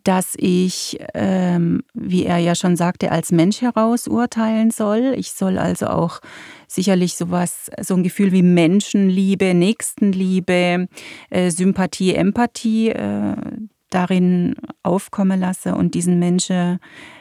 Dass 0.05 0.35
ich, 0.37 0.99
ähm, 1.13 1.83
wie 1.93 2.25
er 2.25 2.39
ja 2.39 2.55
schon 2.55 2.77
sagte, 2.77 3.11
als 3.11 3.33
Mensch 3.33 3.63
heraus 3.63 4.07
urteilen 4.07 4.71
soll. 4.71 5.15
Ich 5.17 5.33
soll 5.33 5.59
also 5.59 5.89
auch 5.89 6.21
sicherlich 6.69 7.17
sowas, 7.17 7.71
so 7.81 7.95
ein 7.95 8.05
Gefühl 8.05 8.31
wie 8.31 8.43
Menschenliebe, 8.43 9.55
Nächstenliebe, 9.55 10.87
äh, 11.31 11.51
Sympathie, 11.51 12.15
Empathie 12.15 12.91
äh, 12.91 13.35
darin 13.91 14.55
aufkommen 14.85 15.41
lasse 15.41 15.75
und 15.75 15.95
diesen 15.95 16.21
Menschen 16.21 16.79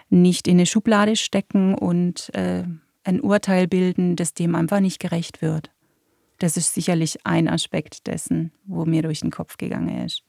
nicht 0.09 0.47
in 0.47 0.57
eine 0.57 0.67
Schublade 0.67 1.15
stecken 1.15 1.73
und 1.73 2.29
äh, 2.35 2.63
ein 3.03 3.21
Urteil 3.21 3.67
bilden, 3.67 4.15
das 4.15 4.35
dem 4.35 4.53
einfach 4.53 4.79
nicht 4.79 4.99
gerecht 4.99 5.41
wird. 5.41 5.71
Das 6.39 6.57
ist 6.57 6.73
sicherlich 6.73 7.17
ein 7.25 7.47
Aspekt 7.47 8.07
dessen, 8.07 8.51
wo 8.65 8.85
mir 8.85 9.03
durch 9.03 9.21
den 9.21 9.31
Kopf 9.31 9.57
gegangen 9.57 10.05
ist. 10.05 10.23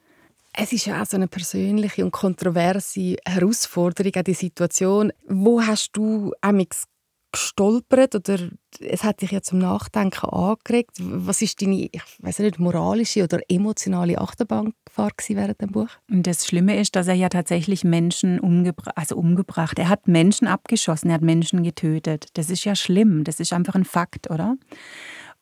Es 0.56 0.72
ist 0.72 0.86
ja 0.86 1.02
auch 1.02 1.06
so 1.06 1.16
eine 1.16 1.26
persönliche 1.26 2.04
und 2.04 2.12
kontroverse 2.12 3.16
Herausforderung, 3.26 4.12
auch 4.16 4.22
die 4.22 4.34
Situation. 4.34 5.12
Wo 5.26 5.60
hast 5.60 5.90
du 5.94 6.32
amix 6.40 6.86
gestolpert 7.34 8.14
oder 8.14 8.38
es 8.80 9.02
hat 9.02 9.20
dich 9.20 9.32
ja 9.32 9.42
zum 9.42 9.58
Nachdenken 9.58 10.28
angeregt. 10.28 10.92
Was 11.00 11.42
ist 11.42 11.60
deine, 11.60 11.88
ich 11.90 12.02
weiß 12.20 12.38
nicht, 12.40 12.60
moralische 12.60 13.24
oder 13.24 13.40
emotionale 13.48 14.18
Achterbahnfahrt 14.18 15.28
während 15.28 15.60
dem 15.60 15.72
Buch? 15.72 15.88
Das 16.08 16.46
Schlimme 16.46 16.78
ist, 16.78 16.94
dass 16.94 17.08
er 17.08 17.14
ja 17.14 17.28
tatsächlich 17.28 17.82
Menschen 17.82 18.38
umgebra 18.38 18.92
also 18.94 19.16
umgebracht. 19.16 19.78
Er 19.78 19.88
hat 19.88 20.06
Menschen 20.06 20.46
abgeschossen, 20.46 21.10
er 21.10 21.14
hat 21.14 21.22
Menschen 21.22 21.64
getötet. 21.64 22.28
Das 22.34 22.50
ist 22.50 22.64
ja 22.64 22.76
schlimm. 22.76 23.24
Das 23.24 23.40
ist 23.40 23.52
einfach 23.52 23.74
ein 23.74 23.84
Fakt, 23.84 24.30
oder? 24.30 24.56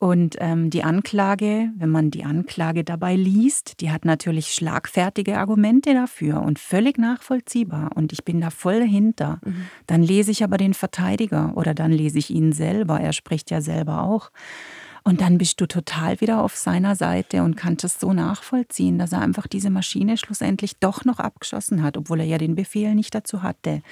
Und 0.02 0.34
ähm, 0.40 0.68
die 0.68 0.82
Anklage, 0.82 1.70
wenn 1.76 1.88
man 1.88 2.10
die 2.10 2.24
Anklage 2.24 2.82
dabei 2.82 3.14
liest, 3.14 3.80
die 3.80 3.92
hat 3.92 4.04
natürlich 4.04 4.52
schlagfertige 4.52 5.38
Argumente 5.38 5.94
dafür 5.94 6.42
und 6.42 6.58
völlig 6.58 6.98
nachvollziehbar. 6.98 7.90
Und 7.94 8.12
ich 8.12 8.24
bin 8.24 8.40
da 8.40 8.50
voll 8.50 8.80
dahinter. 8.80 9.38
Mhm. 9.44 9.66
Dann 9.86 10.02
lese 10.02 10.32
ich 10.32 10.42
aber 10.42 10.56
den 10.56 10.74
Verteidiger 10.74 11.52
oder 11.54 11.72
dann 11.72 11.92
lese 11.92 12.18
ich 12.18 12.30
ihn 12.30 12.50
selber. 12.50 12.98
Er 12.98 13.12
spricht 13.12 13.52
ja 13.52 13.60
selber 13.60 14.02
auch. 14.02 14.32
Und 15.04 15.20
dann 15.20 15.38
bist 15.38 15.60
du 15.60 15.66
total 15.66 16.20
wieder 16.20 16.42
auf 16.42 16.56
seiner 16.56 16.96
Seite 16.96 17.44
und 17.44 17.56
kannst 17.56 17.84
es 17.84 18.00
so 18.00 18.12
nachvollziehen, 18.12 18.98
dass 18.98 19.12
er 19.12 19.20
einfach 19.20 19.46
diese 19.46 19.70
Maschine 19.70 20.16
schlussendlich 20.16 20.80
doch 20.80 21.04
noch 21.04 21.20
abgeschossen 21.20 21.80
hat, 21.84 21.96
obwohl 21.96 22.18
er 22.18 22.26
ja 22.26 22.38
den 22.38 22.56
Befehl 22.56 22.96
nicht 22.96 23.14
dazu 23.14 23.44
hatte. 23.44 23.82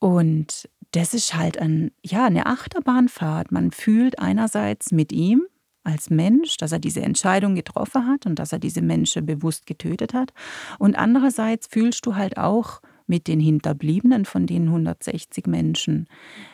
Und 0.00 0.68
das 0.92 1.14
ist 1.14 1.34
halt 1.34 1.58
ein, 1.58 1.92
ja, 2.04 2.26
eine 2.26 2.46
Achterbahnfahrt. 2.46 3.52
Man 3.52 3.70
fühlt 3.70 4.18
einerseits 4.18 4.92
mit 4.92 5.12
ihm 5.12 5.42
als 5.84 6.10
Mensch, 6.10 6.56
dass 6.56 6.72
er 6.72 6.78
diese 6.78 7.00
Entscheidung 7.00 7.54
getroffen 7.54 8.06
hat 8.06 8.26
und 8.26 8.38
dass 8.38 8.52
er 8.52 8.58
diese 8.58 8.82
Menschen 8.82 9.24
bewusst 9.24 9.66
getötet 9.66 10.14
hat. 10.14 10.32
Und 10.78 10.96
andererseits 10.96 11.66
fühlst 11.68 12.04
du 12.06 12.16
halt 12.16 12.36
auch 12.36 12.80
mit 13.06 13.26
den 13.26 13.40
Hinterbliebenen 13.40 14.24
von 14.24 14.46
den 14.46 14.68
160 14.68 15.46
Menschen, 15.48 16.06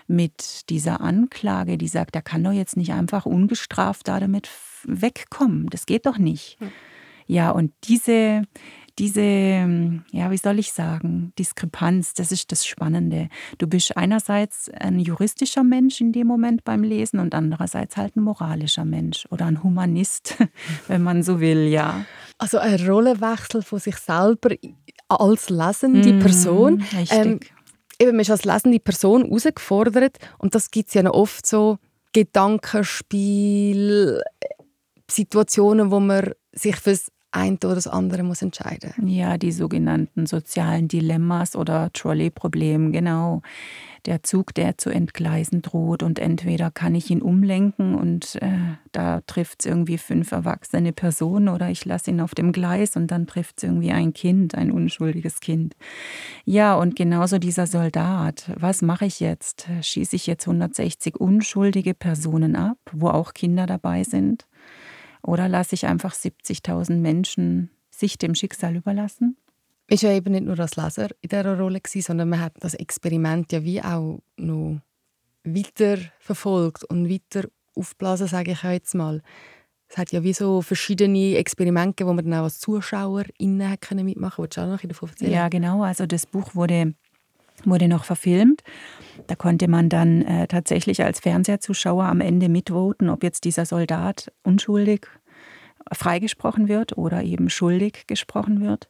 mit 0.07 0.71
dieser 0.71 1.02
Anklage, 1.02 1.76
die 1.76 1.88
sagt, 1.88 2.16
er 2.16 2.23
kann 2.23 2.43
doch 2.43 2.52
jetzt 2.52 2.78
nicht 2.78 2.93
einfach 2.93 3.26
ungestraft 3.26 4.09
da 4.09 4.21
damit 4.21 4.49
wegkommen. 4.85 5.69
Das 5.69 5.85
geht 5.85 6.07
doch 6.07 6.16
nicht. 6.16 6.59
Hm. 6.59 6.71
Ja, 7.26 7.50
und 7.50 7.73
diese, 7.85 8.45
diese, 8.99 9.21
ja, 9.21 10.31
wie 10.31 10.38
soll 10.38 10.59
ich 10.59 10.73
sagen, 10.73 11.33
Diskrepanz, 11.38 12.15
das 12.15 12.33
ist 12.33 12.50
das 12.50 12.67
Spannende. 12.67 13.29
Du 13.59 13.67
bist 13.67 13.97
einerseits 13.97 14.71
ein 14.71 14.99
juristischer 14.99 15.65
Mensch 15.65 16.00
in 16.00 16.12
dem 16.12 16.26
Moment 16.26 16.65
beim 16.65 16.83
Lesen 16.83 17.21
und 17.21 17.35
andererseits 17.35 17.97
halt 17.97 18.17
ein 18.17 18.23
moralischer 18.23 18.87
Mensch 18.87 19.26
oder 19.31 19.47
ein 19.47 19.62
Humanist, 19.62 20.37
wenn 20.88 21.03
man 21.03 21.23
so 21.23 21.41
will, 21.41 21.67
ja. 21.67 22.07
Also 22.38 22.59
ein 22.59 22.87
Rollenwechsel 22.87 23.62
von 23.62 23.79
sich 23.79 23.97
selber 23.97 24.50
als 25.09 25.50
lesende 25.50 26.15
mm, 26.15 26.21
Person. 26.21 26.85
Ähm, 27.11 27.41
eben, 27.99 28.12
man 28.12 28.21
ist 28.21 28.31
als 28.31 28.45
lesende 28.45 28.81
Person 28.81 29.25
herausgefordert 29.25 30.19
und 30.38 30.55
das 30.55 30.71
gibt 30.71 30.88
es 30.88 30.95
ja 30.95 31.03
noch 31.03 31.15
oft 31.15 31.47
so 31.47 31.79
Gedankenspiel, 32.12 34.23
Situationen, 35.11 35.91
wo 35.91 36.00
man 36.00 36.33
sich 36.53 36.76
fürs 36.76 37.11
eine 37.33 37.56
oder 37.56 37.75
das 37.75 37.87
andere 37.87 38.23
muss 38.23 38.42
entscheiden. 38.42 39.06
Ja, 39.06 39.37
die 39.37 39.52
sogenannten 39.52 40.26
sozialen 40.26 40.88
Dilemmas 40.88 41.54
oder 41.56 41.90
Trolley-Problem, 41.92 42.92
genau 42.92 43.42
der 44.06 44.23
Zug, 44.23 44.54
der 44.54 44.78
zu 44.78 44.90
entgleisen 44.90 45.62
droht. 45.62 46.02
Und 46.02 46.18
entweder 46.18 46.71
kann 46.71 46.95
ich 46.95 47.11
ihn 47.11 47.21
umlenken 47.21 47.95
und 47.95 48.37
äh, 48.40 48.76
da 48.92 49.21
trifft 49.26 49.61
es 49.61 49.66
irgendwie 49.66 49.99
fünf 49.99 50.33
erwachsene 50.33 50.92
Personen 50.92 51.49
oder 51.49 51.71
ich 51.71 51.85
lasse 51.85 52.11
ihn 52.11 52.21
auf 52.21 52.35
dem 52.35 52.52
Gleis 52.52 52.97
und 52.97 53.11
dann 53.11 53.26
trifft 53.26 53.59
es 53.59 53.64
irgendwie 53.64 53.90
ein 53.90 54.14
Kind, 54.14 54.54
ein 54.54 54.71
unschuldiges 54.71 55.40
Kind. 55.40 55.75
Ja, 56.45 56.75
und 56.76 56.97
genauso 56.97 57.38
dieser 57.38 57.66
Soldat. 57.66 58.50
Was 58.56 58.83
mache 58.83 59.06
ich 59.06 59.21
jetzt? 59.21 59.66
Schieße 59.83 60.16
ich 60.16 60.26
jetzt 60.26 60.47
160 60.47 61.16
unschuldige 61.16 61.95
Personen 61.95 62.56
ab, 62.56 62.78
wo 62.92 63.09
auch 63.09 63.35
Kinder 63.35 63.66
dabei 63.66 64.04
sind? 64.04 64.47
Oder 65.26 65.49
lasse 65.49 65.75
ich 65.75 65.87
einfach 65.87 66.14
70.000 66.14 66.99
Menschen 66.99 67.71
sich 67.90 68.18
dem 68.18 68.35
Schicksal 68.35 68.76
überlassen? 68.76 69.37
ist 69.88 70.02
ja 70.02 70.12
eben 70.12 70.33
nicht 70.33 70.45
nur 70.45 70.59
als 70.59 70.76
Leser 70.76 71.11
in 71.21 71.28
dieser 71.28 71.59
Rolle 71.59 71.80
gewesen, 71.80 72.06
sondern 72.06 72.28
man 72.28 72.40
hat 72.40 72.54
das 72.61 72.75
Experiment 72.75 73.52
ja 73.52 73.62
wie 73.62 73.80
auch 73.80 74.21
noch 74.37 74.80
weiter 75.45 75.99
verfolgt 76.18 76.85
und 76.85 77.09
weiter 77.09 77.49
aufblasen, 77.75 78.26
sage 78.26 78.52
ich 78.52 78.62
jetzt 78.62 78.95
mal. 78.95 79.23
Es 79.88 79.97
hat 79.97 80.11
ja 80.11 80.25
wie 80.25 80.33
so 80.33 80.62
verschiedene 80.62 81.37
Experimente, 81.37 82.04
wo 82.04 82.12
man 82.12 82.25
dann 82.25 82.40
auch 82.40 82.45
als 82.45 82.59
Zuschauer 82.59 83.25
innen 83.38 83.76
mitmachen 84.02 84.37
konnte. 84.37 84.42
Willst 84.42 84.56
du 84.56 84.61
auch 84.62 84.66
noch 84.66 84.80
davon 84.80 85.09
erzählen? 85.09 85.33
Ja, 85.33 85.49
genau. 85.49 85.85
Also 85.85 86.06
das 86.06 86.26
Buch 86.26 86.56
wurde, 86.56 86.95
wurde 87.66 87.88
noch 87.88 88.04
verfilmt. 88.04 88.62
Da 89.26 89.35
konnte 89.35 89.68
man 89.68 89.88
dann 89.88 90.23
äh, 90.23 90.46
tatsächlich 90.46 91.02
als 91.02 91.20
Fernsehzuschauer 91.20 92.04
am 92.04 92.20
Ende 92.20 92.49
mitvoten, 92.49 93.11
ob 93.11 93.23
jetzt 93.23 93.44
dieser 93.44 93.66
Soldat 93.66 94.32
unschuldig 94.42 95.06
freigesprochen 95.92 96.68
wird 96.68 96.96
oder 96.96 97.23
eben 97.23 97.50
schuldig 97.50 98.06
gesprochen 98.06 98.61
wird. 98.61 98.88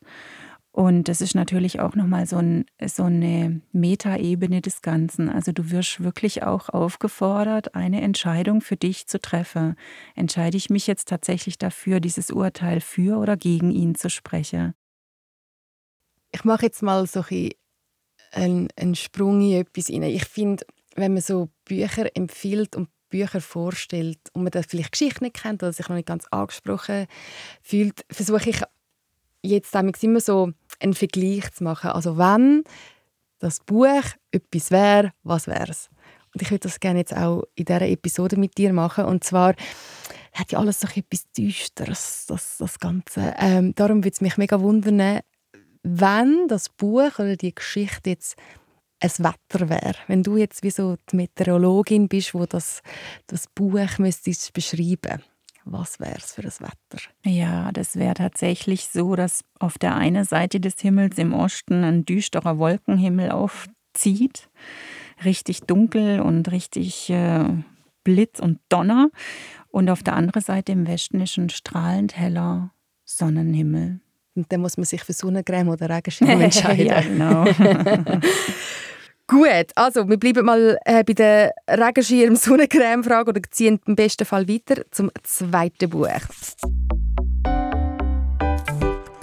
Und 0.76 1.08
das 1.08 1.22
ist 1.22 1.34
natürlich 1.34 1.80
auch 1.80 1.94
nochmal 1.94 2.26
so, 2.26 2.36
ein, 2.36 2.66
so 2.84 3.04
eine 3.04 3.62
Metaebene 3.72 4.60
des 4.60 4.82
Ganzen. 4.82 5.30
Also 5.30 5.50
du 5.50 5.70
wirst 5.70 6.04
wirklich 6.04 6.42
auch 6.42 6.68
aufgefordert, 6.68 7.74
eine 7.74 8.02
Entscheidung 8.02 8.60
für 8.60 8.76
dich 8.76 9.06
zu 9.06 9.18
treffen. 9.18 9.76
Entscheide 10.14 10.58
ich 10.58 10.68
mich 10.68 10.86
jetzt 10.86 11.08
tatsächlich 11.08 11.56
dafür, 11.56 12.00
dieses 12.00 12.30
Urteil 12.30 12.82
für 12.82 13.16
oder 13.16 13.38
gegen 13.38 13.70
ihn 13.70 13.94
zu 13.94 14.10
sprechen? 14.10 14.74
Ich 16.30 16.44
mache 16.44 16.66
jetzt 16.66 16.82
mal 16.82 17.06
so 17.06 17.24
ein 17.30 17.50
einen, 18.36 18.68
einen 18.76 18.94
Sprung 18.94 19.40
in 19.40 19.60
etwas 19.60 19.90
rein. 19.90 20.02
Ich 20.02 20.24
finde, 20.26 20.64
wenn 20.94 21.14
man 21.14 21.22
so 21.22 21.48
Bücher 21.64 22.14
empfiehlt 22.14 22.76
und 22.76 22.88
Bücher 23.08 23.40
vorstellt 23.40 24.18
und 24.32 24.42
man 24.42 24.50
da 24.50 24.62
vielleicht 24.62 24.92
Geschichte 24.92 25.24
nicht 25.24 25.40
kennt 25.40 25.62
oder 25.62 25.72
sich 25.72 25.88
noch 25.88 25.96
nicht 25.96 26.08
ganz 26.08 26.26
angesprochen 26.30 27.06
fühlt, 27.62 28.04
versuche 28.10 28.50
ich 28.50 28.60
jetzt 29.42 29.74
immer 29.74 30.20
so 30.20 30.52
einen 30.80 30.94
Vergleich 30.94 31.50
zu 31.52 31.64
machen. 31.64 31.90
Also 31.90 32.18
wenn 32.18 32.64
das 33.38 33.60
Buch 33.60 34.02
etwas 34.30 34.70
wäre, 34.70 35.12
was 35.22 35.46
wäre 35.46 35.70
es? 35.70 35.88
Und 36.34 36.42
ich 36.42 36.50
würde 36.50 36.68
das 36.68 36.80
gerne 36.80 36.98
jetzt 36.98 37.16
auch 37.16 37.44
in 37.54 37.64
dieser 37.64 37.82
Episode 37.82 38.36
mit 38.36 38.58
dir 38.58 38.72
machen. 38.72 39.04
Und 39.04 39.24
zwar 39.24 39.54
hat 40.34 40.52
ja 40.52 40.58
alles 40.58 40.80
so 40.80 40.88
etwas 40.94 41.30
Düsteres, 41.32 42.26
das, 42.26 42.58
das 42.58 42.78
Ganze. 42.78 43.34
Ähm, 43.38 43.74
darum 43.74 43.98
würde 43.98 44.14
es 44.14 44.20
mich 44.20 44.36
mega 44.36 44.60
wundern, 44.60 45.20
wenn 45.88 46.48
das 46.48 46.68
Buch 46.68 47.18
oder 47.18 47.36
die 47.36 47.54
Geschichte 47.54 48.10
jetzt 48.10 48.36
ein 49.00 49.10
Wetter 49.18 49.68
wäre. 49.68 49.94
Wenn 50.08 50.22
du 50.22 50.36
jetzt 50.36 50.62
wie 50.62 50.70
so 50.70 50.96
die 51.10 51.16
Meteorologin 51.16 52.08
bist, 52.08 52.34
wo 52.34 52.46
das, 52.46 52.82
das 53.26 53.46
Buch 53.54 53.98
müsstest 53.98 54.52
beschreiben 54.52 55.22
was 55.66 55.98
wäre 55.98 56.16
es 56.16 56.32
für 56.32 56.42
das 56.42 56.60
Wetter? 56.60 57.02
Ja, 57.24 57.72
das 57.72 57.96
wäre 57.96 58.14
tatsächlich 58.14 58.88
so, 58.88 59.16
dass 59.16 59.44
auf 59.58 59.78
der 59.78 59.96
einen 59.96 60.24
Seite 60.24 60.60
des 60.60 60.80
Himmels 60.80 61.18
im 61.18 61.34
Osten 61.34 61.82
ein 61.82 62.04
düsterer 62.04 62.58
Wolkenhimmel 62.58 63.32
aufzieht, 63.32 64.48
richtig 65.24 65.62
dunkel 65.62 66.20
und 66.20 66.50
richtig 66.52 67.10
äh, 67.10 67.44
Blitz 68.04 68.38
und 68.38 68.60
Donner. 68.68 69.10
Und 69.68 69.90
auf 69.90 70.04
der 70.04 70.14
anderen 70.14 70.42
Seite 70.42 70.72
im 70.72 70.86
Westen 70.86 71.20
ist 71.20 71.36
ein 71.36 71.50
strahlend 71.50 72.16
heller 72.16 72.70
Sonnenhimmel. 73.04 74.00
Und 74.36 74.52
dann 74.52 74.60
muss 74.60 74.76
man 74.76 74.84
sich 74.84 75.02
für 75.02 75.12
Sonnencreme 75.12 75.68
oder 75.68 75.88
Regenschirm 75.88 76.40
entscheiden. 76.40 76.86
ja, 76.86 77.00
genau. 77.00 77.44
Gut, 79.28 79.72
also 79.74 80.08
wir 80.08 80.18
bleiben 80.18 80.46
mal 80.46 80.78
äh, 80.84 81.02
bei 81.02 81.12
der 81.14 81.52
Regenschirm-Sonnencreme-Frage 81.68 83.30
oder 83.30 83.40
ziehen 83.50 83.80
im 83.86 83.96
besten 83.96 84.24
Fall 84.24 84.46
weiter 84.46 84.84
zum 84.92 85.10
zweiten 85.24 85.90
Buch. 85.90 86.08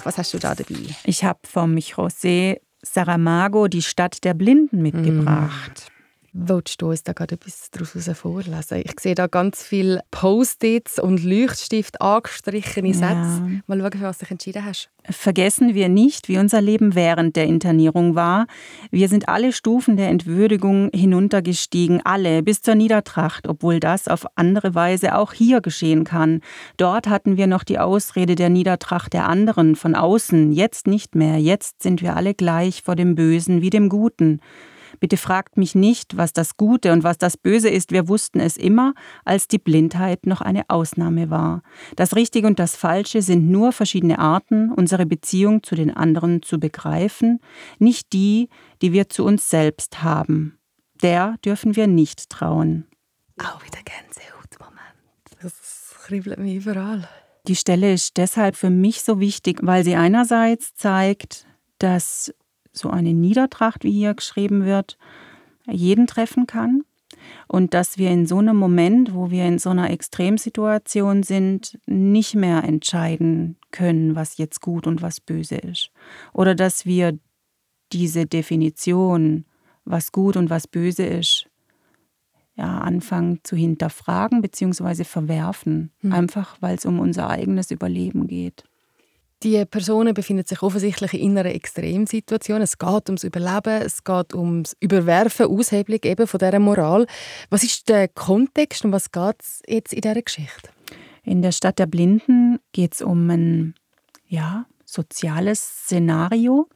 Was 0.04 0.18
hast 0.18 0.34
du 0.34 0.40
da 0.40 0.56
dabei? 0.56 0.76
Ich 1.06 1.24
habe 1.24 1.40
vom 1.44 1.76
José 1.78 2.60
Saramago 2.82 3.70
die 3.70 3.82
Stadt 3.82 4.26
der 4.26 4.34
Blinden 4.34 4.82
mitgebracht. 4.82 5.93
Willst 6.36 6.82
du 6.82 6.90
uns 6.90 7.04
da 7.04 7.14
gerade 7.14 7.36
etwas 7.36 7.70
daraus 7.70 8.18
vorlesen? 8.18 8.82
Ich 8.84 9.00
sehe 9.00 9.14
da 9.14 9.28
ganz 9.28 9.62
viele 9.62 10.02
Post-its 10.10 11.00
und 11.00 11.24
Leuchtstift 11.24 12.02
angestrichene 12.02 12.92
Sätze. 12.92 13.06
Ja. 13.06 13.48
Mal 13.68 13.80
schauen, 13.80 13.92
für 13.92 14.02
was 14.02 14.18
du 14.18 14.26
dich 14.26 14.32
entschieden 14.32 14.66
hast. 14.66 14.90
Vergessen 15.08 15.76
wir 15.76 15.90
nicht, 15.90 16.30
wie 16.30 16.40
unser 16.40 16.60
Leben 16.60 16.96
während 16.96 17.36
der 17.36 17.46
Internierung 17.46 18.16
war. 18.16 18.48
Wir 18.90 19.10
sind 19.10 19.30
alle 19.30 19.54
Stufen 19.54 19.96
der 19.96 20.10
Entwürdigung 20.10 20.90
hinuntergestiegen, 20.92 22.02
alle, 22.04 22.42
bis 22.42 22.64
zur 22.64 22.74
Niedertracht, 22.74 23.48
obwohl 23.48 23.80
das 23.80 24.08
auf 24.08 24.26
andere 24.34 24.74
Weise 24.74 25.16
auch 25.16 25.34
hier 25.34 25.62
geschehen 25.62 26.04
kann. 26.04 26.42
Dort 26.78 27.08
hatten 27.08 27.38
wir 27.38 27.46
noch 27.46 27.64
die 27.64 27.78
Ausrede 27.78 28.34
der 28.34 28.50
Niedertracht 28.50 29.14
der 29.14 29.30
anderen 29.30 29.76
von 29.76 29.94
außen, 29.94 30.52
jetzt 30.52 30.88
nicht 30.88 31.14
mehr, 31.14 31.38
jetzt 31.38 31.84
sind 31.84 32.02
wir 32.02 32.16
alle 32.16 32.34
gleich 32.34 32.82
vor 32.82 32.96
dem 32.96 33.14
Bösen 33.14 33.62
wie 33.62 33.70
dem 33.70 33.88
Guten. 33.88 34.40
Bitte 35.04 35.18
fragt 35.18 35.58
mich 35.58 35.76
nicht, 35.76 36.16
was 36.16 36.32
das 36.32 36.56
Gute 36.56 36.94
und 36.94 37.04
was 37.04 37.18
das 37.18 37.36
Böse 37.36 37.68
ist. 37.68 37.92
Wir 37.92 38.08
wussten 38.08 38.40
es 38.40 38.56
immer, 38.56 38.94
als 39.26 39.50
die 39.50 39.58
Blindheit 39.58 40.26
noch 40.26 40.40
eine 40.40 40.64
Ausnahme 40.70 41.30
war. 41.30 41.62
Das 41.98 42.16
Richtige 42.16 42.48
und 42.48 42.58
das 42.58 42.78
Falsche 42.78 43.22
sind 43.22 43.52
nur 43.52 43.74
verschiedene 43.74 44.18
Arten, 44.18 44.72
unsere 44.72 45.06
Beziehung 45.06 45.62
zu 45.62 45.76
den 45.76 45.92
anderen 45.92 46.42
zu 46.42 46.58
begreifen, 46.58 47.42
nicht 47.80 48.14
die, 48.14 48.48
die 48.82 48.94
wir 48.94 49.10
zu 49.10 49.26
uns 49.26 49.50
selbst 49.50 50.04
haben. 50.04 50.58
Der 51.02 51.36
dürfen 51.44 51.76
wir 51.76 51.88
nicht 51.88 52.30
trauen. 52.30 52.88
Auch 53.40 53.62
wieder 53.66 53.80
Gänsehaut-Moment. 53.84 54.80
Das 55.42 55.96
kribbelt 56.06 56.40
mich 56.40 56.66
überall. 56.66 57.10
Die 57.50 57.58
Stelle 57.58 57.92
ist 57.92 58.16
deshalb 58.16 58.56
für 58.56 58.70
mich 58.70 59.02
so 59.02 59.20
wichtig, 59.20 59.60
weil 59.64 59.84
sie 59.84 59.96
einerseits 59.96 60.76
zeigt, 60.76 61.46
dass 61.78 62.34
so 62.74 62.90
eine 62.90 63.14
Niedertracht, 63.14 63.84
wie 63.84 63.92
hier 63.92 64.14
geschrieben 64.14 64.66
wird, 64.66 64.98
jeden 65.70 66.08
treffen 66.08 66.48
kann. 66.48 66.84
Und 67.48 67.74
dass 67.74 67.98
wir 67.98 68.10
in 68.10 68.26
so 68.26 68.40
einem 68.40 68.58
Moment, 68.58 69.14
wo 69.14 69.32
wir 69.32 69.46
in 69.46 69.60
so 69.60 69.70
einer 69.70 69.92
Extremsituation 69.92 71.24
sind, 71.24 71.80
nicht 71.86 72.36
mehr 72.36 72.64
entscheiden 72.64 73.58
können, 73.72 74.16
was 74.16 74.38
jetzt 74.38 74.60
gut 74.62 74.88
und 74.88 75.02
was 75.02 75.22
böse 75.22 75.56
ist. 75.56 75.92
Oder 76.34 76.56
dass 76.56 76.86
wir 76.86 77.18
diese 77.94 78.26
Definition, 78.26 79.46
was 79.86 80.12
gut 80.12 80.36
und 80.36 80.50
was 80.50 80.68
böse 80.68 81.06
ist, 81.06 81.48
ja, 82.56 82.80
anfangen 82.80 83.40
zu 83.44 83.56
hinterfragen 83.56 84.42
bzw. 84.42 85.04
verwerfen, 85.04 85.92
mhm. 86.02 86.14
einfach 86.14 86.58
weil 86.60 86.76
es 86.76 86.86
um 86.86 87.00
unser 87.00 87.30
eigenes 87.30 87.72
Überleben 87.72 88.28
geht. 88.28 88.64
Die 89.44 89.66
Personen 89.66 90.14
befinden 90.14 90.46
sich 90.46 90.62
offensichtlich 90.62 91.14
in 91.16 91.38
einer 91.38 91.54
Extremsituation. 91.54 92.62
Es 92.62 92.78
geht 92.78 93.10
ums 93.10 93.26
Überleben, 93.26 93.82
es 93.82 94.06
geht 94.06 94.34
ums 94.34 94.78
Überwerfen, 94.80 95.48
Aushebelung 95.48 96.00
eben 96.04 96.28
von 96.28 96.38
dieser 96.38 96.60
Moral. 96.60 97.06
Was 97.50 97.64
ist 97.64 97.90
der 97.90 98.08
Kontext 98.08 98.86
und 98.86 98.94
was 98.94 99.12
geht 99.12 99.36
es 99.42 99.62
jetzt 99.68 99.94
in 99.94 100.00
dieser 100.00 100.22
Geschichte? 100.22 100.70
In 101.24 101.42
der 101.42 101.52
Stadt 101.52 101.78
der 101.78 101.88
Blinden 101.88 102.60
geht 102.72 102.94
es 102.94 103.02
um 103.02 103.30
ein 103.30 103.76
ja, 104.28 104.66
soziales 104.86 105.62
Szenario. 105.62 106.70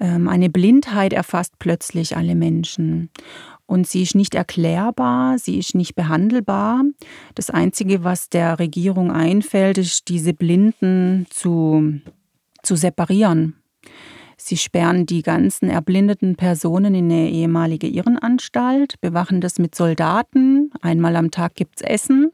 Ähm, 0.00 0.28
eine 0.28 0.48
Blindheit 0.48 1.12
erfasst 1.12 1.58
plötzlich 1.58 2.16
alle 2.16 2.34
Menschen. 2.34 3.10
Und 3.68 3.86
sie 3.86 4.02
ist 4.02 4.14
nicht 4.14 4.34
erklärbar, 4.34 5.38
sie 5.38 5.58
ist 5.58 5.74
nicht 5.74 5.94
behandelbar. 5.94 6.84
Das 7.34 7.50
Einzige, 7.50 8.02
was 8.02 8.30
der 8.30 8.58
Regierung 8.58 9.12
einfällt, 9.12 9.76
ist, 9.76 10.08
diese 10.08 10.32
Blinden 10.32 11.26
zu, 11.28 12.00
zu 12.62 12.76
separieren. 12.76 13.56
Sie 14.38 14.56
sperren 14.56 15.04
die 15.04 15.20
ganzen 15.20 15.68
erblindeten 15.68 16.34
Personen 16.36 16.94
in 16.94 17.12
eine 17.12 17.28
ehemalige 17.28 17.88
Irrenanstalt, 17.88 18.98
bewachen 19.02 19.42
das 19.42 19.58
mit 19.58 19.74
Soldaten. 19.74 20.70
Einmal 20.80 21.14
am 21.16 21.30
Tag 21.30 21.54
gibt 21.54 21.76
es 21.76 21.86
Essen. 21.86 22.32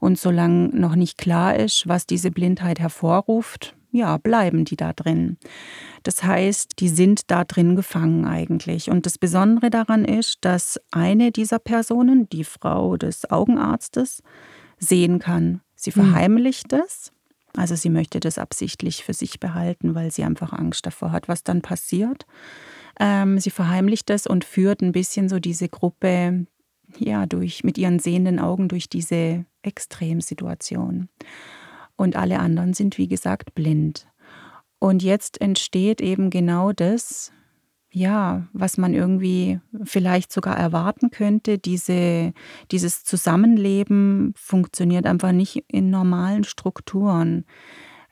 Und 0.00 0.18
solange 0.18 0.68
noch 0.68 0.96
nicht 0.96 1.16
klar 1.16 1.56
ist, 1.56 1.88
was 1.88 2.06
diese 2.06 2.30
Blindheit 2.30 2.78
hervorruft, 2.78 3.74
ja, 3.94 4.18
bleiben 4.18 4.64
die 4.64 4.76
da 4.76 4.92
drin. 4.92 5.38
Das 6.02 6.24
heißt, 6.24 6.72
die 6.80 6.88
sind 6.88 7.30
da 7.30 7.44
drin 7.44 7.76
gefangen 7.76 8.26
eigentlich. 8.26 8.90
Und 8.90 9.06
das 9.06 9.18
Besondere 9.18 9.70
daran 9.70 10.04
ist, 10.04 10.38
dass 10.40 10.80
eine 10.90 11.30
dieser 11.30 11.60
Personen, 11.60 12.28
die 12.28 12.42
Frau 12.42 12.96
des 12.96 13.30
Augenarztes, 13.30 14.20
sehen 14.78 15.20
kann. 15.20 15.60
Sie 15.76 15.92
hm. 15.92 16.02
verheimlicht 16.02 16.72
es. 16.72 17.12
Also 17.56 17.76
sie 17.76 17.88
möchte 17.88 18.18
das 18.18 18.38
absichtlich 18.38 19.04
für 19.04 19.14
sich 19.14 19.38
behalten, 19.38 19.94
weil 19.94 20.10
sie 20.10 20.24
einfach 20.24 20.52
Angst 20.52 20.86
davor 20.86 21.12
hat, 21.12 21.28
was 21.28 21.44
dann 21.44 21.62
passiert. 21.62 22.26
Ähm, 22.98 23.38
sie 23.38 23.50
verheimlicht 23.50 24.10
es 24.10 24.26
und 24.26 24.44
führt 24.44 24.82
ein 24.82 24.90
bisschen 24.90 25.28
so 25.28 25.38
diese 25.38 25.68
Gruppe 25.68 26.46
ja 26.98 27.26
durch 27.26 27.62
mit 27.62 27.78
ihren 27.78 28.00
sehenden 28.00 28.40
Augen 28.40 28.66
durch 28.68 28.88
diese 28.88 29.44
Extremsituation 29.62 31.08
und 31.96 32.16
alle 32.16 32.38
anderen 32.40 32.74
sind, 32.74 32.98
wie 32.98 33.08
gesagt, 33.08 33.54
blind. 33.54 34.06
Und 34.78 35.02
jetzt 35.02 35.40
entsteht 35.40 36.00
eben 36.00 36.30
genau 36.30 36.72
das, 36.72 37.32
ja, 37.90 38.48
was 38.52 38.76
man 38.76 38.92
irgendwie 38.92 39.60
vielleicht 39.84 40.32
sogar 40.32 40.56
erwarten 40.56 41.10
könnte. 41.10 41.58
Diese, 41.58 42.32
dieses 42.72 43.04
Zusammenleben 43.04 44.34
funktioniert 44.36 45.06
einfach 45.06 45.32
nicht 45.32 45.64
in 45.68 45.90
normalen 45.90 46.42
Strukturen. 46.42 47.44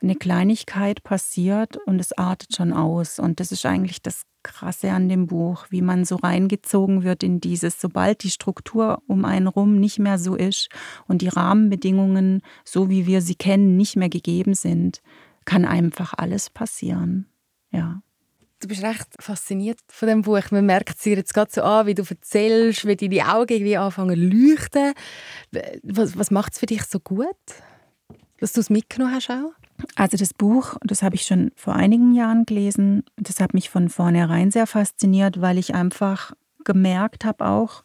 Eine 0.03 0.15
Kleinigkeit 0.15 1.01
passiert 1.03 1.77
und 1.85 1.99
es 1.99 2.11
artet 2.17 2.53
schon 2.53 2.73
aus. 2.73 3.19
Und 3.19 3.39
das 3.39 3.53
ist 3.53 3.65
eigentlich 3.65 4.01
das 4.01 4.23
Krasse 4.43 4.91
an 4.91 5.07
dem 5.07 5.27
Buch, 5.27 5.67
wie 5.69 5.81
man 5.81 6.03
so 6.03 6.17
reingezogen 6.17 7.03
wird 7.03 7.23
in 7.23 7.39
dieses, 7.39 7.79
sobald 7.79 8.23
die 8.23 8.29
Struktur 8.29 9.01
um 9.07 9.23
einen 9.23 9.47
rum 9.47 9.79
nicht 9.79 9.99
mehr 9.99 10.19
so 10.19 10.35
ist 10.35 10.67
und 11.07 11.21
die 11.21 11.29
Rahmenbedingungen, 11.29 12.41
so 12.65 12.89
wie 12.89 13.07
wir 13.07 13.21
sie 13.21 13.35
kennen, 13.35 13.77
nicht 13.77 13.95
mehr 13.95 14.09
gegeben 14.09 14.53
sind, 14.53 15.01
kann 15.45 15.63
einfach 15.63 16.13
alles 16.17 16.49
passieren. 16.49 17.27
Ja. 17.71 18.01
Du 18.59 18.67
bist 18.67 18.83
recht 18.83 19.07
fasziniert 19.19 19.79
von 19.87 20.09
dem 20.09 20.21
Buch. 20.21 20.51
Man 20.51 20.65
merkt 20.65 20.97
es 20.97 21.03
dir 21.03 21.15
jetzt 21.15 21.33
gerade 21.33 21.51
so 21.51 21.63
an, 21.63 21.87
wie 21.87 21.95
du 21.95 22.03
erzählst, 22.03 22.85
wie 22.85 22.95
deine 22.95 23.33
Augen 23.33 23.53
irgendwie 23.53 23.77
anfangen 23.77 24.15
zu 24.15 24.37
leuchten. 24.37 24.93
Was, 25.83 26.17
was 26.17 26.29
macht 26.29 26.53
es 26.53 26.59
für 26.59 26.65
dich 26.65 26.83
so 26.83 26.99
gut, 26.99 27.27
dass 28.39 28.51
du 28.51 28.59
es 28.59 28.69
mitgenommen 28.69 29.15
hast 29.15 29.29
auch? 29.29 29.53
Also 29.95 30.17
das 30.17 30.33
Buch, 30.33 30.75
das 30.81 31.03
habe 31.03 31.15
ich 31.15 31.23
schon 31.23 31.51
vor 31.55 31.75
einigen 31.75 32.13
Jahren 32.13 32.45
gelesen. 32.45 33.03
Das 33.15 33.39
hat 33.39 33.53
mich 33.53 33.69
von 33.69 33.89
vornherein 33.89 34.51
sehr 34.51 34.67
fasziniert, 34.67 35.41
weil 35.41 35.57
ich 35.57 35.75
einfach 35.75 36.33
gemerkt 36.63 37.25
habe 37.25 37.45
auch, 37.45 37.83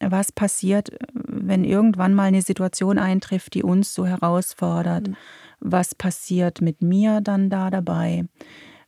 was 0.00 0.32
passiert, 0.32 0.90
wenn 1.12 1.64
irgendwann 1.64 2.14
mal 2.14 2.24
eine 2.24 2.42
Situation 2.42 2.98
eintrifft, 2.98 3.54
die 3.54 3.62
uns 3.62 3.94
so 3.94 4.06
herausfordert. 4.06 5.08
Mhm. 5.08 5.16
Was 5.60 5.94
passiert 5.94 6.60
mit 6.60 6.82
mir 6.82 7.20
dann 7.20 7.48
da 7.50 7.70
dabei? 7.70 8.26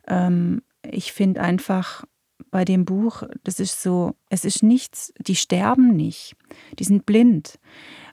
Ähm, 0.07 0.61
ich 0.83 1.13
finde 1.13 1.41
einfach 1.41 2.03
bei 2.51 2.65
dem 2.65 2.85
Buch, 2.85 3.23
das 3.43 3.59
ist 3.59 3.81
so, 3.81 4.15
es 4.29 4.45
ist 4.45 4.63
nichts, 4.63 5.13
die 5.19 5.35
sterben 5.35 5.95
nicht, 5.95 6.35
die 6.79 6.83
sind 6.83 7.05
blind. 7.05 7.59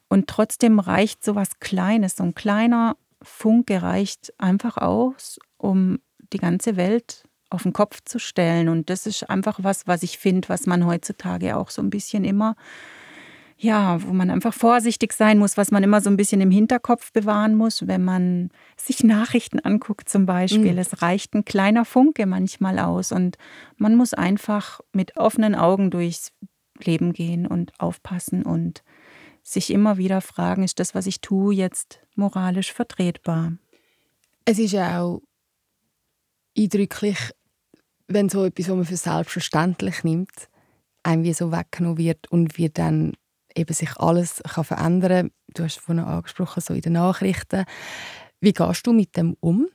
Und 0.09 0.29
trotzdem 0.29 0.79
reicht 0.79 1.25
so 1.25 1.35
was 1.35 1.59
Kleines, 1.61 2.17
so 2.17 2.25
ein 2.25 2.35
kleiner 2.35 2.97
Funke 3.25 3.83
reicht 3.83 4.33
einfach 4.39 4.77
aus, 4.77 5.39
um 5.57 5.99
die 6.33 6.39
ganze 6.39 6.77
Welt 6.77 7.25
auf 7.51 7.63
den 7.63 7.73
Kopf 7.73 8.01
zu 8.05 8.19
stellen. 8.19 8.69
Und 8.69 8.91
das 8.91 9.07
ist 9.07 9.29
einfach 9.31 9.61
was, 9.63 9.87
was 9.87 10.03
ich 10.03 10.19
finde, 10.19 10.49
was 10.49 10.67
man 10.67 10.87
heutzutage 10.87 11.57
auch 11.57 11.71
so 11.71 11.83
ein 11.83 11.91
bisschen 11.91 12.25
immer, 12.25 12.57
ja, 13.57 14.03
wo 14.03 14.13
man 14.13 14.31
einfach 14.31 14.53
vorsichtig 14.53 15.13
sein 15.13 15.39
muss, 15.39 15.57
was 15.57 15.71
man 15.71 15.83
immer 15.83 16.01
so 16.01 16.11
ein 16.11 16.17
bisschen 16.17 16.41
im 16.41 16.51
Hinterkopf 16.51 17.13
bewahren 17.13 17.55
muss, 17.55 17.87
wenn 17.87 18.05
man 18.05 18.51
sich 18.77 19.05
Nachrichten 19.05 19.61
anguckt 19.61 20.09
zum 20.09 20.27
Beispiel. 20.27 20.73
Mhm. 20.73 20.79
Es 20.79 21.03
reicht 21.03 21.35
ein 21.35 21.45
kleiner 21.45 21.85
Funke 21.85 22.27
manchmal 22.27 22.79
aus 22.79 23.13
und 23.13 23.39
man 23.77 23.95
muss 23.95 24.13
einfach 24.13 24.81
mit 24.93 25.17
offenen 25.17 25.55
Augen 25.55 25.91
durchs 25.91 26.33
Leben 26.83 27.13
gehen 27.13 27.47
und 27.47 27.73
aufpassen 27.79 28.43
und 28.43 28.83
sich 29.45 29.71
immer 29.71 29.99
wieder 29.99 30.21
fragen, 30.21 30.65
ist 30.65 30.81
das, 30.81 30.95
was 30.95 31.07
ich 31.07 31.21
tue, 31.21 31.55
jetzt 31.55 32.01
moralisch 32.17 32.73
vertretbar? 32.73 33.53
Es 34.45 34.59
ist 34.59 34.73
ja 34.73 35.01
auch 35.01 35.21
eindrücklich, 36.57 37.19
wenn 38.09 38.29
so 38.29 38.45
etwas, 38.45 38.69
was 38.69 38.77
man 38.77 38.85
für 38.85 38.97
selbstverständlich 38.97 40.03
nimmt, 40.03 40.49
einem 41.03 41.25
wie 41.25 41.35
so 41.35 41.53
weggenommen 41.53 41.99
wird 41.99 42.31
und 42.31 42.57
wie 42.57 42.71
dann 42.71 43.13
eben 43.55 43.75
sich 43.75 43.97
alles 43.99 44.43
kann 44.43 44.65
verändern 44.65 45.29
kann. 45.29 45.55
Du 45.55 45.65
hast 45.65 45.79
vorhin 45.79 46.05
angesprochen, 46.05 46.61
so 46.61 46.75
in 46.75 46.81
den 46.81 46.95
Nachrichten. 46.95 47.65
Wie 48.41 48.53
gehst 48.53 48.87
du 48.87 48.93
mit 48.93 49.17
dem 49.17 49.37
um? 49.41 49.69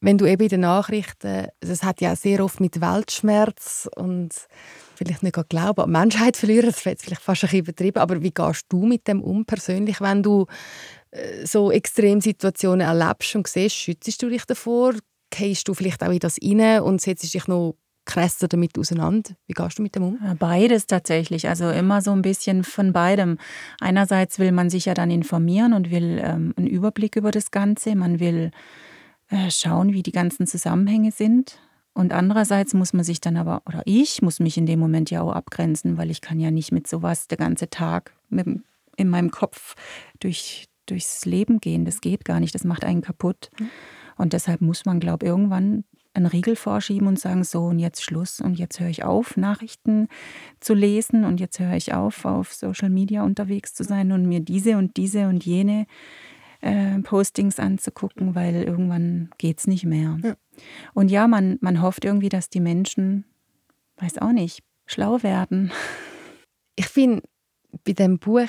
Wenn 0.00 0.18
du 0.18 0.26
eben 0.26 0.42
in 0.42 0.48
den 0.48 0.60
Nachrichten, 0.60 1.46
es 1.60 1.82
hat 1.84 2.00
ja 2.00 2.16
sehr 2.16 2.44
oft 2.44 2.60
mit 2.60 2.80
Weltschmerz 2.80 3.88
und 3.94 4.34
vielleicht 5.06 5.22
nicht 5.22 5.48
glauben, 5.48 5.80
an 5.80 5.88
die 5.88 5.98
Menschheit 5.98 6.36
verlieren, 6.36 6.66
das 6.66 6.84
wäre 6.84 6.94
jetzt 6.94 7.04
vielleicht 7.04 7.22
fast 7.22 7.44
ein 7.44 7.48
bisschen 7.48 7.60
übertrieben, 7.60 7.98
aber 7.98 8.22
wie 8.22 8.30
gehst 8.30 8.66
du 8.68 8.84
mit 8.84 9.06
dem 9.08 9.22
um 9.22 9.44
persönlich, 9.44 10.00
wenn 10.00 10.22
du 10.22 10.46
äh, 11.10 11.46
so 11.46 11.70
Extremsituationen 11.70 12.86
erlebst 12.86 13.34
und 13.36 13.46
siehst, 13.46 13.76
schützt 13.76 14.22
du 14.22 14.28
dich 14.28 14.44
davor, 14.44 14.94
gehst 15.30 15.68
du 15.68 15.74
vielleicht 15.74 16.02
auch 16.02 16.10
in 16.10 16.18
das 16.18 16.38
rein 16.42 16.82
und 16.82 17.00
setzt 17.00 17.34
dich 17.34 17.46
noch 17.46 17.76
krasser 18.04 18.48
damit 18.48 18.78
auseinander? 18.78 19.34
Wie 19.46 19.54
gehst 19.54 19.78
du 19.78 19.82
mit 19.82 19.94
dem 19.94 20.02
um? 20.02 20.18
Beides 20.38 20.86
tatsächlich, 20.86 21.48
also 21.48 21.70
immer 21.70 22.02
so 22.02 22.10
ein 22.12 22.22
bisschen 22.22 22.64
von 22.64 22.92
beidem. 22.92 23.38
Einerseits 23.80 24.38
will 24.38 24.52
man 24.52 24.70
sich 24.70 24.86
ja 24.86 24.94
dann 24.94 25.10
informieren 25.10 25.72
und 25.72 25.90
will 25.90 26.20
ähm, 26.22 26.52
einen 26.56 26.66
Überblick 26.66 27.16
über 27.16 27.30
das 27.30 27.50
Ganze, 27.50 27.94
man 27.94 28.20
will 28.20 28.50
äh, 29.28 29.50
schauen, 29.50 29.92
wie 29.92 30.02
die 30.02 30.12
ganzen 30.12 30.46
Zusammenhänge 30.46 31.12
sind. 31.12 31.58
Und 31.94 32.12
andererseits 32.12 32.72
muss 32.72 32.92
man 32.92 33.04
sich 33.04 33.20
dann 33.20 33.36
aber, 33.36 33.62
oder 33.66 33.82
ich 33.84 34.22
muss 34.22 34.40
mich 34.40 34.56
in 34.56 34.66
dem 34.66 34.78
Moment 34.78 35.10
ja 35.10 35.20
auch 35.22 35.32
abgrenzen, 35.32 35.98
weil 35.98 36.10
ich 36.10 36.20
kann 36.20 36.40
ja 36.40 36.50
nicht 36.50 36.72
mit 36.72 36.86
sowas 36.86 37.28
der 37.28 37.38
ganze 37.38 37.68
Tag 37.68 38.12
mit, 38.30 38.46
in 38.96 39.08
meinem 39.08 39.30
Kopf 39.30 39.74
durch, 40.18 40.68
durchs 40.86 41.26
Leben 41.26 41.60
gehen. 41.60 41.84
Das 41.84 42.00
geht 42.00 42.24
gar 42.24 42.40
nicht, 42.40 42.54
das 42.54 42.64
macht 42.64 42.84
einen 42.84 43.02
kaputt. 43.02 43.50
Mhm. 43.58 43.68
Und 44.16 44.32
deshalb 44.32 44.62
muss 44.62 44.84
man, 44.84 45.00
glaube 45.00 45.26
ich, 45.26 45.30
irgendwann 45.30 45.84
einen 46.14 46.26
Riegel 46.26 46.56
vorschieben 46.56 47.08
und 47.08 47.18
sagen, 47.18 47.44
so 47.44 47.64
und 47.64 47.78
jetzt 47.78 48.02
Schluss 48.02 48.40
und 48.40 48.58
jetzt 48.58 48.78
höre 48.80 48.88
ich 48.88 49.02
auf, 49.04 49.36
Nachrichten 49.36 50.08
zu 50.60 50.74
lesen 50.74 51.24
und 51.24 51.40
jetzt 51.40 51.58
höre 51.58 51.74
ich 51.74 51.94
auf, 51.94 52.24
auf 52.24 52.52
Social 52.52 52.90
Media 52.90 53.22
unterwegs 53.22 53.74
zu 53.74 53.84
sein 53.84 54.12
und 54.12 54.26
mir 54.26 54.40
diese 54.40 54.76
und 54.76 54.96
diese 54.96 55.28
und 55.28 55.44
jene 55.44 55.86
äh, 56.62 56.98
Postings 57.00 57.58
anzugucken, 57.58 58.34
weil 58.34 58.62
irgendwann 58.62 59.30
geht 59.38 59.58
es 59.58 59.66
nicht 59.66 59.84
mehr. 59.84 60.18
Ja. 60.22 60.34
Und 60.94 61.10
ja, 61.10 61.28
man, 61.28 61.58
man 61.60 61.82
hofft 61.82 62.04
irgendwie, 62.04 62.28
dass 62.28 62.48
die 62.48 62.60
Menschen, 62.60 63.24
weiß 63.96 64.18
auch 64.18 64.32
nicht, 64.32 64.62
schlau 64.86 65.22
werden. 65.22 65.70
Ich 66.74 66.88
finde, 66.88 67.22
bei 67.84 67.92
dem 67.92 68.18
Buch, 68.18 68.48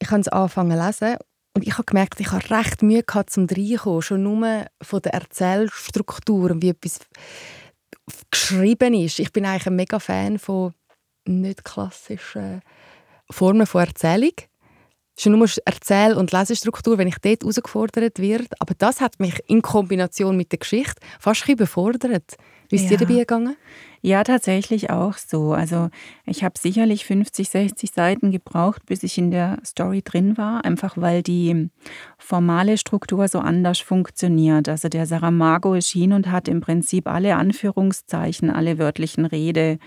ich 0.00 0.10
habe 0.10 0.22
es 0.22 0.28
angefangen 0.28 0.78
zu 0.78 0.86
lesen 0.86 1.16
und 1.54 1.66
ich 1.66 1.74
habe 1.74 1.84
gemerkt, 1.84 2.18
ich 2.18 2.32
habe 2.32 2.50
recht 2.50 2.82
Mühe 2.82 3.02
gehabt, 3.02 3.28
zum 3.28 3.44
reinkommen, 3.44 4.00
schon 4.00 4.22
nur 4.22 4.66
von 4.80 5.02
der 5.02 5.12
Erzählstruktur 5.12 6.50
und 6.50 6.62
wie 6.62 6.70
etwas 6.70 7.00
geschrieben 8.30 8.94
ist. 8.94 9.18
Ich 9.18 9.32
bin 9.32 9.44
eigentlich 9.44 9.66
ein 9.66 9.76
mega 9.76 9.98
Fan 9.98 10.38
von 10.38 10.72
nicht 11.26 11.62
klassischen 11.62 12.62
Formen 13.30 13.66
von 13.66 13.82
Erzählung. 13.82 14.32
Schon 15.22 15.38
nur 15.38 15.48
Erzähl- 15.64 16.14
und 16.14 16.32
Lesestruktur, 16.32 16.98
wenn 16.98 17.06
ich 17.06 17.18
dort 17.22 17.42
herausgefordert 17.42 18.18
werde. 18.18 18.46
Aber 18.58 18.74
das 18.76 19.00
hat 19.00 19.20
mich 19.20 19.38
in 19.46 19.62
Kombination 19.62 20.36
mit 20.36 20.50
der 20.50 20.58
Geschichte 20.58 21.00
fast 21.20 21.46
ein 21.46 21.52
überfordert. 21.52 22.34
Wie 22.68 22.74
ist 22.74 22.90
ja. 22.90 22.96
dir 22.96 23.06
dabei 23.06 23.20
gegangen? 23.20 23.56
Ja, 24.00 24.24
tatsächlich 24.24 24.90
auch 24.90 25.16
so. 25.16 25.52
Also 25.52 25.90
ich 26.26 26.42
habe 26.42 26.58
sicherlich 26.58 27.04
50, 27.04 27.50
60 27.50 27.92
Seiten 27.92 28.32
gebraucht, 28.32 28.84
bis 28.86 29.04
ich 29.04 29.16
in 29.16 29.30
der 29.30 29.58
Story 29.64 30.02
drin 30.02 30.36
war, 30.36 30.64
einfach 30.64 30.96
weil 30.96 31.22
die 31.22 31.70
formale 32.18 32.76
Struktur 32.76 33.28
so 33.28 33.38
anders 33.38 33.78
funktioniert. 33.78 34.68
Also 34.68 34.88
der 34.88 35.06
Saramago 35.06 35.72
erschien 35.72 36.14
und 36.14 36.32
hat 36.32 36.48
im 36.48 36.60
Prinzip 36.60 37.06
alle 37.06 37.36
Anführungszeichen, 37.36 38.50
alle 38.50 38.78
wörtlichen 38.78 39.24
Rede, 39.24 39.78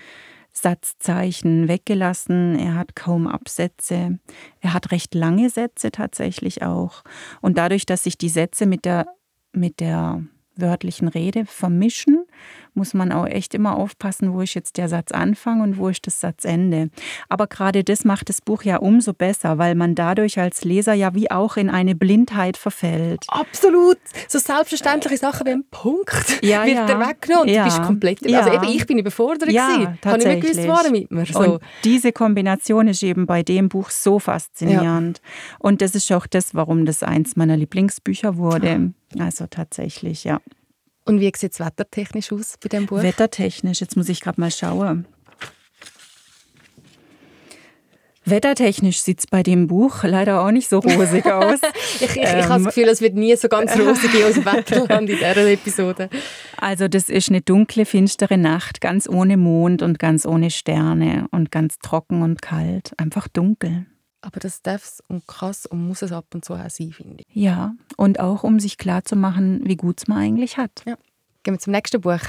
Satzzeichen 0.57 1.67
weggelassen. 1.67 2.57
Er 2.57 2.75
hat 2.75 2.95
kaum 2.95 3.27
Absätze. 3.27 4.19
Er 4.61 4.73
hat 4.73 4.91
recht 4.91 5.13
lange 5.13 5.49
Sätze 5.49 5.91
tatsächlich 5.91 6.63
auch. 6.63 7.03
Und 7.41 7.57
dadurch, 7.57 7.85
dass 7.85 8.03
sich 8.03 8.17
die 8.17 8.29
Sätze 8.29 8.65
mit 8.65 8.85
der, 8.85 9.05
mit 9.51 9.79
der 9.79 10.23
wörtlichen 10.57 11.07
Rede 11.07 11.45
vermischen, 11.45 12.25
muss 12.73 12.93
man 12.93 13.11
auch 13.11 13.25
echt 13.25 13.53
immer 13.53 13.77
aufpassen, 13.77 14.33
wo 14.33 14.41
ich 14.41 14.53
jetzt 14.53 14.77
der 14.77 14.89
Satz 14.89 15.11
anfange 15.11 15.63
und 15.63 15.77
wo 15.77 15.89
ich 15.89 16.01
das 16.01 16.19
Satz 16.19 16.43
ende. 16.43 16.89
Aber 17.29 17.47
gerade 17.47 17.83
das 17.83 18.03
macht 18.03 18.29
das 18.29 18.41
Buch 18.41 18.63
ja 18.63 18.77
umso 18.77 19.13
besser, 19.13 19.57
weil 19.57 19.75
man 19.75 19.95
dadurch 19.95 20.39
als 20.39 20.63
Leser 20.63 20.93
ja 20.93 21.15
wie 21.15 21.31
auch 21.31 21.57
in 21.57 21.69
eine 21.69 21.95
Blindheit 21.95 22.57
verfällt. 22.57 23.25
Absolut. 23.29 23.97
So 24.27 24.39
selbstverständliche 24.39 25.17
Sachen 25.17 25.47
wie 25.47 25.51
ein 25.51 25.63
Punkt 25.71 26.43
ja, 26.43 26.65
wird 26.65 26.75
ja. 26.75 26.85
dir 26.85 26.99
weggenommen. 26.99 27.49
Ja. 27.49 27.63
Du 27.63 27.69
bist 27.69 27.83
komplett, 27.83 28.33
also 28.33 28.51
eben, 28.51 28.65
ich 28.65 28.85
bin 28.85 28.97
überfordert 28.97 29.49
ja, 29.49 29.67
gewesen. 29.67 29.99
Habe 30.05 30.17
ich 30.19 30.25
nicht 30.25 30.41
gewusst, 30.41 30.67
was 30.67 30.91
mit 30.91 31.11
mir. 31.11 31.25
So. 31.25 31.39
Und 31.39 31.61
diese 31.83 32.11
Kombination 32.11 32.87
ist 32.87 33.03
eben 33.03 33.25
bei 33.25 33.43
dem 33.43 33.69
Buch 33.69 33.89
so 33.89 34.19
faszinierend. 34.19 35.21
Ja. 35.23 35.57
Und 35.59 35.81
das 35.81 35.95
ist 35.95 36.11
auch 36.11 36.27
das, 36.27 36.53
warum 36.53 36.85
das 36.85 37.03
eins 37.03 37.35
meiner 37.35 37.55
Lieblingsbücher 37.55 38.37
wurde. 38.37 38.93
Also 39.19 39.47
tatsächlich, 39.47 40.23
ja. 40.23 40.41
Und 41.05 41.19
wie 41.19 41.31
sieht 41.35 41.53
es 41.53 41.59
wettertechnisch 41.59 42.31
aus 42.31 42.55
bei 42.61 42.69
dem 42.69 42.87
Buch? 42.87 43.01
Wettertechnisch, 43.01 43.79
jetzt 43.79 43.95
muss 43.95 44.09
ich 44.09 44.21
gerade 44.21 44.41
mal 44.41 44.51
schauen. 44.51 45.05
Wettertechnisch 48.27 49.01
sieht 49.01 49.19
es 49.19 49.27
bei 49.27 49.43
dem 49.43 49.67
Buch 49.67 50.03
leider 50.03 50.41
auch 50.41 50.49
nicht 50.49 50.67
so 50.67 50.79
rosig 50.79 51.27
aus. 51.27 51.59
ich 51.99 52.01
ich, 52.01 52.17
ähm, 52.17 52.23
ich 52.23 52.45
habe 52.45 52.63
das 52.63 52.73
Gefühl, 52.73 52.89
es 52.89 52.99
wird 52.99 53.13
nie 53.13 53.35
so 53.35 53.47
ganz 53.47 53.77
rosig 53.77 54.23
aus 54.23 54.33
dem 54.33 54.45
Wetterland 54.45 55.09
in 55.11 55.17
dieser 55.17 55.47
Episode. 55.47 56.09
Also 56.57 56.87
das 56.87 57.09
ist 57.09 57.29
eine 57.29 57.41
dunkle, 57.41 57.85
finstere 57.85 58.39
Nacht, 58.39 58.81
ganz 58.81 59.07
ohne 59.07 59.37
Mond 59.37 59.83
und 59.83 59.99
ganz 59.99 60.25
ohne 60.25 60.49
Sterne 60.49 61.27
und 61.29 61.51
ganz 61.51 61.77
trocken 61.77 62.23
und 62.23 62.41
kalt. 62.41 62.93
Einfach 62.97 63.27
dunkel. 63.27 63.85
Aber 64.25 64.39
das 64.39 64.63
darf 64.63 64.83
es 64.83 65.03
und 65.07 65.27
krass 65.27 65.67
und 65.67 65.87
muss 65.87 66.01
es 66.01 66.11
ab 66.11 66.25
und 66.33 66.43
zu 66.43 66.55
auch 66.55 66.69
sein, 66.69 66.91
finde 66.91 67.23
ich. 67.27 67.35
Ja, 67.35 67.75
und 67.95 68.19
auch 68.19 68.43
um 68.43 68.59
sich 68.59 68.79
klarzumachen, 68.79 69.61
wie 69.65 69.75
gut 69.75 69.99
es 69.99 70.07
man 70.07 70.17
eigentlich 70.17 70.57
hat. 70.57 70.81
Ja. 70.87 70.97
Gehen 71.43 71.53
wir 71.53 71.59
zum 71.59 71.73
nächsten 71.73 72.01
Buch. 72.01 72.19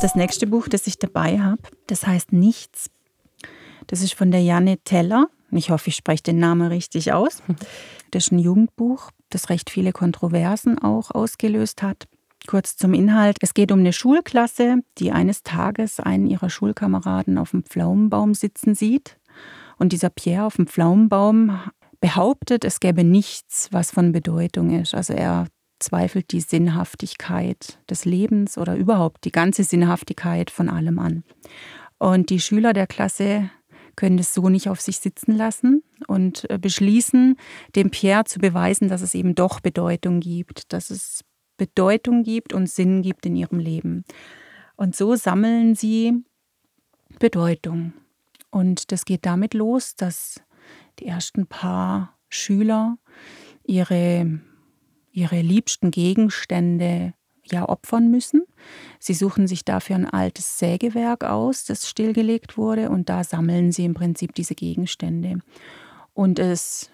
Das 0.00 0.14
nächste 0.14 0.46
Buch, 0.46 0.66
das 0.66 0.86
ich 0.86 0.98
dabei 0.98 1.40
habe, 1.40 1.60
das 1.86 2.06
heißt 2.06 2.32
Nichts. 2.32 2.90
Das 3.86 4.00
ist 4.00 4.14
von 4.14 4.30
der 4.30 4.40
Janne 4.40 4.78
Teller. 4.78 5.28
Ich 5.50 5.68
hoffe, 5.68 5.90
ich 5.90 5.96
spreche 5.96 6.22
den 6.22 6.38
Namen 6.38 6.68
richtig 6.68 7.12
aus. 7.12 7.42
Das 8.10 8.26
ist 8.26 8.32
ein 8.32 8.38
Jugendbuch, 8.38 9.10
das 9.30 9.50
recht 9.50 9.70
viele 9.70 9.90
Kontroversen 9.90 10.78
auch 10.78 11.10
ausgelöst 11.10 11.82
hat. 11.82 12.06
Kurz 12.46 12.76
zum 12.76 12.92
Inhalt. 12.92 13.38
Es 13.40 13.54
geht 13.54 13.72
um 13.72 13.78
eine 13.78 13.92
Schulklasse, 13.92 14.80
die 14.98 15.12
eines 15.12 15.42
Tages 15.42 15.98
einen 15.98 16.26
ihrer 16.26 16.50
Schulkameraden 16.50 17.38
auf 17.38 17.52
dem 17.52 17.64
Pflaumenbaum 17.64 18.34
sitzen 18.34 18.74
sieht. 18.74 19.18
Und 19.78 19.92
dieser 19.92 20.10
Pierre 20.10 20.44
auf 20.44 20.56
dem 20.56 20.66
Pflaumenbaum 20.66 21.58
behauptet, 22.00 22.64
es 22.64 22.80
gäbe 22.80 23.02
nichts, 23.02 23.68
was 23.72 23.90
von 23.90 24.12
Bedeutung 24.12 24.78
ist. 24.78 24.94
Also 24.94 25.14
er 25.14 25.46
zweifelt 25.78 26.32
die 26.32 26.40
Sinnhaftigkeit 26.40 27.78
des 27.88 28.04
Lebens 28.04 28.58
oder 28.58 28.76
überhaupt 28.76 29.24
die 29.24 29.32
ganze 29.32 29.64
Sinnhaftigkeit 29.64 30.50
von 30.50 30.68
allem 30.68 30.98
an. 30.98 31.24
Und 31.98 32.30
die 32.30 32.40
Schüler 32.40 32.72
der 32.72 32.86
Klasse 32.86 33.50
können 33.96 34.18
es 34.18 34.34
so 34.34 34.48
nicht 34.48 34.68
auf 34.68 34.80
sich 34.80 34.98
sitzen 34.98 35.32
lassen 35.32 35.82
und 36.08 36.48
äh, 36.50 36.58
beschließen, 36.58 37.36
dem 37.76 37.90
Pierre 37.90 38.24
zu 38.24 38.38
beweisen, 38.38 38.88
dass 38.88 39.02
es 39.02 39.14
eben 39.14 39.34
doch 39.34 39.60
Bedeutung 39.60 40.20
gibt, 40.20 40.72
dass 40.72 40.90
es 40.90 41.20
Bedeutung 41.56 42.22
gibt 42.22 42.52
und 42.52 42.68
Sinn 42.68 43.02
gibt 43.02 43.26
in 43.26 43.36
ihrem 43.36 43.58
Leben. 43.58 44.04
Und 44.76 44.96
so 44.96 45.14
sammeln 45.14 45.74
sie 45.74 46.24
Bedeutung. 47.18 47.92
Und 48.50 48.92
das 48.92 49.04
geht 49.04 49.26
damit 49.26 49.54
los, 49.54 49.96
dass 49.96 50.40
die 50.98 51.06
ersten 51.06 51.46
paar 51.46 52.16
Schüler 52.28 52.98
ihre, 53.64 54.40
ihre 55.12 55.40
liebsten 55.40 55.90
Gegenstände 55.90 57.14
ja 57.44 57.68
opfern 57.68 58.10
müssen. 58.10 58.42
Sie 58.98 59.14
suchen 59.14 59.46
sich 59.46 59.64
dafür 59.64 59.96
ein 59.96 60.08
altes 60.08 60.58
Sägewerk 60.58 61.24
aus, 61.24 61.64
das 61.64 61.88
stillgelegt 61.88 62.56
wurde, 62.56 62.90
und 62.90 63.08
da 63.08 63.22
sammeln 63.22 63.72
sie 63.72 63.84
im 63.84 63.94
Prinzip 63.94 64.34
diese 64.34 64.54
Gegenstände. 64.54 65.40
Und 66.14 66.38
es 66.38 66.90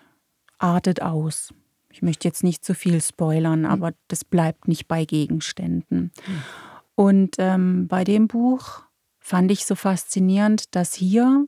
artet 0.58 1.02
aus. 1.02 1.54
Ich 1.92 2.02
möchte 2.02 2.28
jetzt 2.28 2.44
nicht 2.44 2.64
zu 2.64 2.74
viel 2.74 3.00
spoilern, 3.02 3.60
mhm. 3.60 3.66
aber 3.66 3.92
das 4.08 4.24
bleibt 4.24 4.68
nicht 4.68 4.88
bei 4.88 5.04
Gegenständen. 5.04 6.12
Mhm. 6.26 6.42
Und 6.94 7.36
ähm, 7.38 7.88
bei 7.88 8.04
dem 8.04 8.28
Buch 8.28 8.82
fand 9.18 9.50
ich 9.50 9.64
so 9.64 9.74
faszinierend, 9.74 10.74
dass 10.74 10.94
hier 10.94 11.46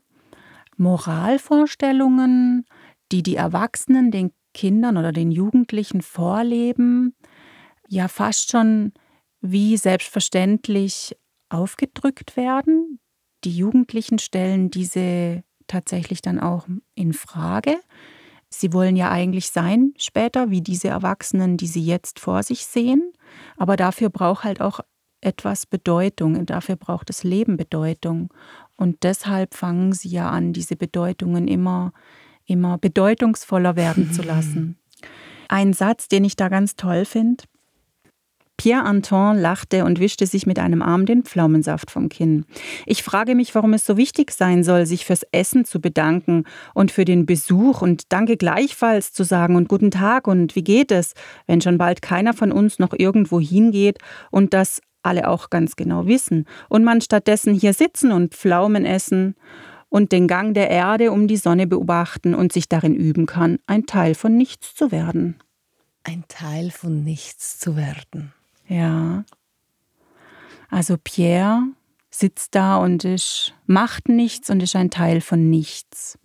Moralvorstellungen, 0.76 2.64
die 3.10 3.22
die 3.22 3.36
Erwachsenen 3.36 4.10
den 4.10 4.32
Kindern 4.54 4.96
oder 4.96 5.12
den 5.12 5.30
Jugendlichen 5.30 6.02
vorleben, 6.02 7.14
ja 7.88 8.08
fast 8.08 8.50
schon 8.50 8.92
wie 9.40 9.76
selbstverständlich 9.76 11.16
aufgedrückt 11.48 12.36
werden. 12.36 12.98
Die 13.44 13.54
Jugendlichen 13.54 14.18
stellen 14.18 14.70
diese 14.70 15.42
tatsächlich 15.66 16.22
dann 16.22 16.38
auch 16.38 16.66
in 16.94 17.12
Frage. 17.12 17.78
Sie 18.54 18.72
wollen 18.72 18.96
ja 18.96 19.10
eigentlich 19.10 19.48
sein 19.50 19.94
später, 19.96 20.50
wie 20.50 20.60
diese 20.60 20.88
Erwachsenen, 20.88 21.56
die 21.56 21.66
sie 21.66 21.84
jetzt 21.84 22.20
vor 22.20 22.42
sich 22.42 22.66
sehen. 22.66 23.12
Aber 23.56 23.76
dafür 23.76 24.10
braucht 24.10 24.44
halt 24.44 24.60
auch 24.60 24.80
etwas 25.22 25.66
Bedeutung 25.66 26.36
und 26.36 26.50
dafür 26.50 26.76
braucht 26.76 27.08
das 27.08 27.24
Leben 27.24 27.56
Bedeutung. 27.56 28.32
Und 28.76 29.04
deshalb 29.04 29.54
fangen 29.54 29.92
sie 29.92 30.10
ja 30.10 30.28
an, 30.28 30.52
diese 30.52 30.76
Bedeutungen 30.76 31.48
immer, 31.48 31.92
immer 32.44 32.76
bedeutungsvoller 32.78 33.76
werden 33.76 34.12
zu 34.12 34.22
lassen. 34.22 34.78
Ein 35.48 35.72
Satz, 35.72 36.08
den 36.08 36.24
ich 36.24 36.36
da 36.36 36.48
ganz 36.48 36.76
toll 36.76 37.04
finde, 37.04 37.44
Pierre 38.62 38.84
Anton 38.84 39.38
lachte 39.38 39.84
und 39.84 39.98
wischte 39.98 40.24
sich 40.24 40.46
mit 40.46 40.60
einem 40.60 40.82
Arm 40.82 41.04
den 41.04 41.24
Pflaumensaft 41.24 41.90
vom 41.90 42.08
Kinn. 42.08 42.44
Ich 42.86 43.02
frage 43.02 43.34
mich, 43.34 43.56
warum 43.56 43.72
es 43.72 43.84
so 43.84 43.96
wichtig 43.96 44.30
sein 44.30 44.62
soll, 44.62 44.86
sich 44.86 45.04
fürs 45.04 45.26
Essen 45.32 45.64
zu 45.64 45.80
bedanken 45.80 46.44
und 46.72 46.92
für 46.92 47.04
den 47.04 47.26
Besuch 47.26 47.82
und 47.82 48.12
Danke 48.12 48.36
gleichfalls 48.36 49.12
zu 49.12 49.24
sagen 49.24 49.56
und 49.56 49.68
Guten 49.68 49.90
Tag 49.90 50.28
und 50.28 50.54
wie 50.54 50.62
geht 50.62 50.92
es, 50.92 51.14
wenn 51.48 51.60
schon 51.60 51.76
bald 51.76 52.02
keiner 52.02 52.34
von 52.34 52.52
uns 52.52 52.78
noch 52.78 52.92
irgendwo 52.96 53.40
hingeht 53.40 53.98
und 54.30 54.54
das 54.54 54.80
alle 55.02 55.26
auch 55.26 55.50
ganz 55.50 55.74
genau 55.74 56.06
wissen 56.06 56.46
und 56.68 56.84
man 56.84 57.00
stattdessen 57.00 57.54
hier 57.54 57.72
sitzen 57.72 58.12
und 58.12 58.32
Pflaumen 58.32 58.84
essen 58.84 59.34
und 59.88 60.12
den 60.12 60.28
Gang 60.28 60.54
der 60.54 60.70
Erde 60.70 61.10
um 61.10 61.26
die 61.26 61.36
Sonne 61.36 61.66
beobachten 61.66 62.32
und 62.32 62.52
sich 62.52 62.68
darin 62.68 62.94
üben 62.94 63.26
kann, 63.26 63.58
ein 63.66 63.86
Teil 63.86 64.14
von 64.14 64.36
nichts 64.36 64.72
zu 64.76 64.92
werden. 64.92 65.34
Ein 66.04 66.22
Teil 66.28 66.70
von 66.70 67.02
nichts 67.02 67.58
zu 67.58 67.74
werden. 67.74 68.32
Ja. 68.68 69.24
Also 70.70 70.96
Pierre 71.02 71.64
sitzt 72.10 72.54
da 72.54 72.76
und 72.76 73.04
ist, 73.04 73.54
macht 73.66 74.08
nichts 74.08 74.50
und 74.50 74.62
ist 74.62 74.76
ein 74.76 74.90
Teil 74.90 75.20
von 75.20 75.50
nichts. 75.50 76.18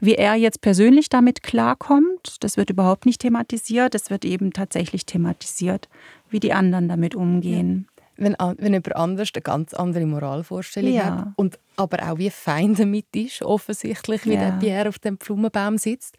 Wie 0.00 0.14
er 0.14 0.34
jetzt 0.34 0.62
persönlich 0.62 1.08
damit 1.08 1.42
klarkommt, 1.42 2.36
das 2.40 2.56
wird 2.56 2.70
überhaupt 2.70 3.06
nicht 3.06 3.20
thematisiert. 3.20 3.94
Es 3.94 4.10
wird 4.10 4.24
eben 4.24 4.52
tatsächlich 4.52 5.04
thematisiert, 5.04 5.88
wie 6.30 6.40
die 6.40 6.52
anderen 6.52 6.88
damit 6.88 7.14
umgehen. 7.14 7.88
Wenn, 8.16 8.36
wenn 8.38 8.72
jemand 8.72 8.96
anders 8.96 9.30
eine 9.34 9.42
ganz 9.42 9.74
andere 9.74 10.06
Moralvorstellung 10.06 10.92
ja. 10.92 11.04
hat 11.04 11.28
und 11.36 11.58
aber 11.76 12.10
auch 12.10 12.18
wie 12.18 12.30
fein 12.30 12.74
damit 12.74 13.06
ist, 13.14 13.42
offensichtlich, 13.42 14.24
wie 14.24 14.34
ja. 14.34 14.50
der 14.50 14.58
Pierre 14.58 14.88
auf 14.88 14.98
dem 14.98 15.16
Blumenbaum 15.16 15.78
sitzt. 15.78 16.16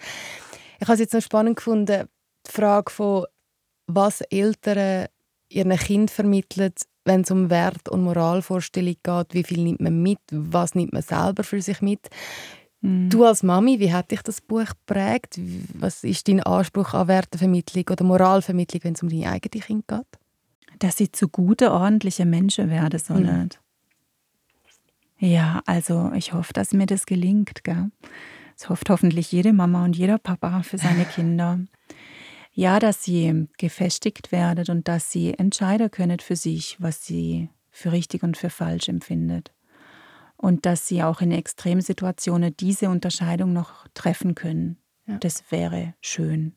Ich 0.79 0.87
habe 0.87 0.93
es 0.93 0.99
jetzt 0.99 1.13
noch 1.13 1.21
spannend 1.21 1.55
gefunden, 1.55 1.85
die 1.85 2.51
Frage 2.51 2.91
von, 2.91 3.25
was 3.87 4.21
Eltern 4.21 5.07
ihren 5.49 5.77
Kind 5.77 6.11
vermittelt, 6.11 6.81
wenn 7.05 7.21
es 7.21 7.31
um 7.31 7.49
Wert- 7.49 7.89
und 7.89 8.03
Moralvorstellung 8.03 8.95
geht, 9.01 9.33
wie 9.33 9.43
viel 9.43 9.63
nimmt 9.63 9.81
man 9.81 10.01
mit, 10.01 10.19
was 10.31 10.75
nimmt 10.75 10.93
man 10.93 11.03
selber 11.03 11.43
für 11.43 11.61
sich 11.61 11.81
mit. 11.81 12.09
Mhm. 12.81 13.09
Du 13.09 13.23
als 13.23 13.43
Mami, 13.43 13.79
wie 13.79 13.93
hat 13.93 14.11
dich 14.11 14.21
das 14.21 14.41
Buch 14.41 14.65
geprägt? 14.65 15.39
Was 15.73 16.03
ist 16.03 16.27
dein 16.27 16.41
Anspruch 16.41 16.93
an 16.93 17.07
Wertevermittlung 17.07 17.85
oder 17.89 18.03
Moralvermittlung, 18.03 18.83
wenn 18.83 18.93
es 18.93 19.03
um 19.03 19.09
deine 19.09 19.29
eigene 19.29 19.63
Kind 19.63 19.87
geht? 19.87 20.79
Dass 20.79 20.97
sie 20.97 21.11
zu 21.11 21.29
gute, 21.29 21.71
ordentliche 21.71 22.25
Menschen 22.25 22.69
werden 22.69 22.99
sollen. 22.99 23.49
Mhm. 25.19 25.25
Ja, 25.27 25.61
also 25.65 26.11
ich 26.13 26.33
hoffe, 26.33 26.53
dass 26.53 26.73
mir 26.73 26.85
das 26.85 27.05
gelingt. 27.05 27.63
Gell? 27.63 27.91
Das 28.57 28.69
hofft 28.69 28.89
hoffentlich 28.89 29.31
jede 29.31 29.53
Mama 29.53 29.85
und 29.85 29.95
jeder 29.95 30.17
Papa 30.17 30.63
für 30.63 30.77
seine 30.77 31.05
Kinder. 31.15 31.59
Ja, 32.55 32.79
dass 32.79 33.03
sie 33.03 33.47
gefestigt 33.57 34.31
werden 34.31 34.65
und 34.69 34.87
dass 34.87 35.11
sie 35.11 35.33
entscheiden 35.37 35.91
können 35.91 36.19
für 36.19 36.37
sich, 36.37 36.77
was 36.79 37.05
sie 37.05 37.49
für 37.69 37.91
richtig 37.91 38.23
und 38.23 38.37
für 38.37 38.49
falsch 38.49 38.87
empfindet. 38.87 39.51
Und 40.37 40.65
dass 40.65 40.87
sie 40.87 41.03
auch 41.03 41.19
in 41.19 41.31
Extremsituationen 41.31 42.55
diese 42.55 42.89
Unterscheidung 42.89 43.51
noch 43.51 43.85
treffen 43.93 44.35
können. 44.35 44.77
Ja. 45.05 45.17
Das 45.17 45.43
wäre 45.51 45.95
schön. 45.99 46.55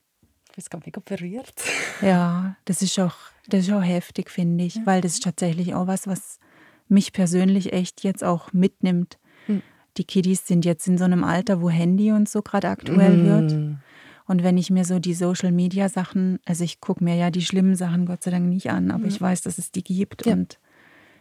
Bin 0.54 0.64
ganz 0.70 0.86
mega 0.86 1.02
berührt. 1.04 1.52
Ja, 2.00 2.56
das 2.64 2.80
ist 2.80 2.98
auch, 3.00 3.16
das 3.48 3.66
ist 3.66 3.72
auch 3.72 3.82
heftig, 3.82 4.30
finde 4.30 4.64
ich, 4.64 4.76
ja. 4.76 4.82
weil 4.86 5.00
das 5.00 5.14
ist 5.14 5.24
tatsächlich 5.24 5.74
auch 5.74 5.88
was, 5.88 6.06
was 6.06 6.38
mich 6.86 7.12
persönlich 7.12 7.72
echt 7.72 8.04
jetzt 8.04 8.22
auch 8.22 8.52
mitnimmt. 8.52 9.18
Mhm. 9.48 9.62
Die 9.96 10.04
Kiddies 10.04 10.46
sind 10.46 10.64
jetzt 10.64 10.86
in 10.86 10.96
so 10.96 11.04
einem 11.04 11.24
Alter, 11.24 11.60
wo 11.60 11.70
Handy 11.70 12.12
und 12.12 12.28
so 12.28 12.40
gerade 12.42 12.68
aktuell 12.68 13.16
mhm. 13.16 13.26
wird. 13.26 13.78
Und 14.28 14.42
wenn 14.42 14.58
ich 14.58 14.70
mir 14.70 14.84
so 14.84 14.98
die 14.98 15.14
Social 15.14 15.50
Media 15.50 15.88
Sachen, 15.88 16.38
also 16.44 16.62
ich 16.62 16.80
gucke 16.80 17.02
mir 17.02 17.16
ja 17.16 17.30
die 17.30 17.42
schlimmen 17.42 17.74
Sachen 17.74 18.04
Gott 18.04 18.22
sei 18.22 18.30
Dank 18.30 18.46
nicht 18.46 18.70
an, 18.70 18.90
aber 18.90 19.04
mhm. 19.04 19.08
ich 19.08 19.20
weiß, 19.20 19.40
dass 19.40 19.56
es 19.56 19.72
die 19.72 19.82
gibt 19.82 20.26
ja. 20.26 20.34
und 20.34 20.58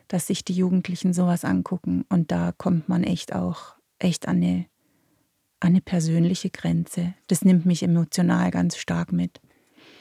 dass 0.09 0.27
sich 0.27 0.43
die 0.43 0.53
Jugendlichen 0.53 1.13
sowas 1.13 1.45
angucken. 1.45 2.03
Und 2.09 2.31
da 2.31 2.51
kommt 2.51 2.89
man 2.89 3.03
echt 3.03 3.33
auch 3.33 3.77
echt 3.97 4.27
an 4.27 4.37
eine, 4.37 4.65
an 5.61 5.69
eine 5.69 5.81
persönliche 5.81 6.49
Grenze. 6.49 7.13
Das 7.27 7.45
nimmt 7.45 7.65
mich 7.65 7.81
emotional 7.81 8.51
ganz 8.51 8.75
stark 8.75 9.13
mit. 9.13 9.39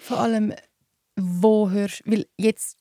Vor 0.00 0.18
allem, 0.18 0.52
wo 1.14 1.70
hörst 1.70 2.02
du, 2.04 2.10
weil 2.10 2.26
jetzt 2.36 2.76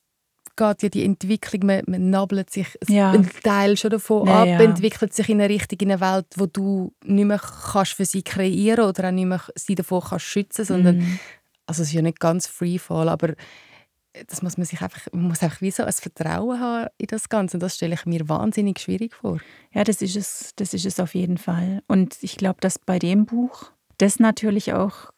geht 0.56 0.82
ja 0.82 0.88
die 0.88 1.04
Entwicklung, 1.04 1.66
man, 1.66 1.82
man 1.86 2.10
nabelt 2.10 2.50
sich 2.50 2.66
ja. 2.88 3.12
ein 3.12 3.28
Teil 3.42 3.76
schon 3.76 3.90
davon 3.90 4.26
ja, 4.26 4.42
ab, 4.42 4.46
ja. 4.46 4.60
entwickelt 4.60 5.12
sich 5.12 5.28
in 5.28 5.40
eine 5.40 5.52
Richtung, 5.52 5.78
in 5.80 5.92
eine 5.92 6.00
Welt, 6.00 6.26
wo 6.36 6.46
du 6.46 6.92
nicht 7.04 7.24
mehr 7.26 7.38
kannst 7.38 7.92
für 7.92 8.04
sie 8.04 8.22
kreieren 8.22 8.84
oder 8.84 9.08
auch 9.08 9.12
nicht 9.12 9.26
mehr 9.26 9.42
sie 9.54 9.74
davor 9.74 10.02
kannst 10.02 10.26
schützen, 10.26 10.64
sondern 10.64 10.98
mhm. 10.98 11.18
also 11.66 11.82
es 11.82 11.88
ist 11.88 11.94
ja 11.94 12.02
nicht 12.02 12.20
ganz 12.20 12.46
Freefall, 12.46 13.08
aber 13.08 13.34
das 14.28 14.42
muss 14.42 14.56
man 14.56 14.64
sich 14.64 14.80
einfach, 14.80 15.06
man 15.12 15.28
muss 15.28 15.42
einfach 15.42 15.60
wie 15.60 15.70
so 15.70 15.84
ein 15.84 15.92
Vertrauen 15.92 16.60
haben 16.60 16.88
in 16.98 17.06
das 17.08 17.28
Ganze 17.28 17.56
und 17.56 17.62
das 17.62 17.76
stelle 17.76 17.94
ich 17.94 18.06
mir 18.06 18.28
wahnsinnig 18.28 18.78
schwierig 18.78 19.14
vor. 19.14 19.38
Ja, 19.72 19.84
das 19.84 20.00
ist 20.02 20.16
es, 20.16 20.52
das 20.56 20.72
ist 20.74 20.86
es 20.86 21.00
auf 21.00 21.14
jeden 21.14 21.38
Fall. 21.38 21.82
Und 21.86 22.16
ich 22.22 22.36
glaube, 22.36 22.58
dass 22.60 22.78
bei 22.78 22.98
dem 22.98 23.26
Buch 23.26 23.70
das 23.98 24.18
natürlich 24.18 24.72
auch 24.72 25.10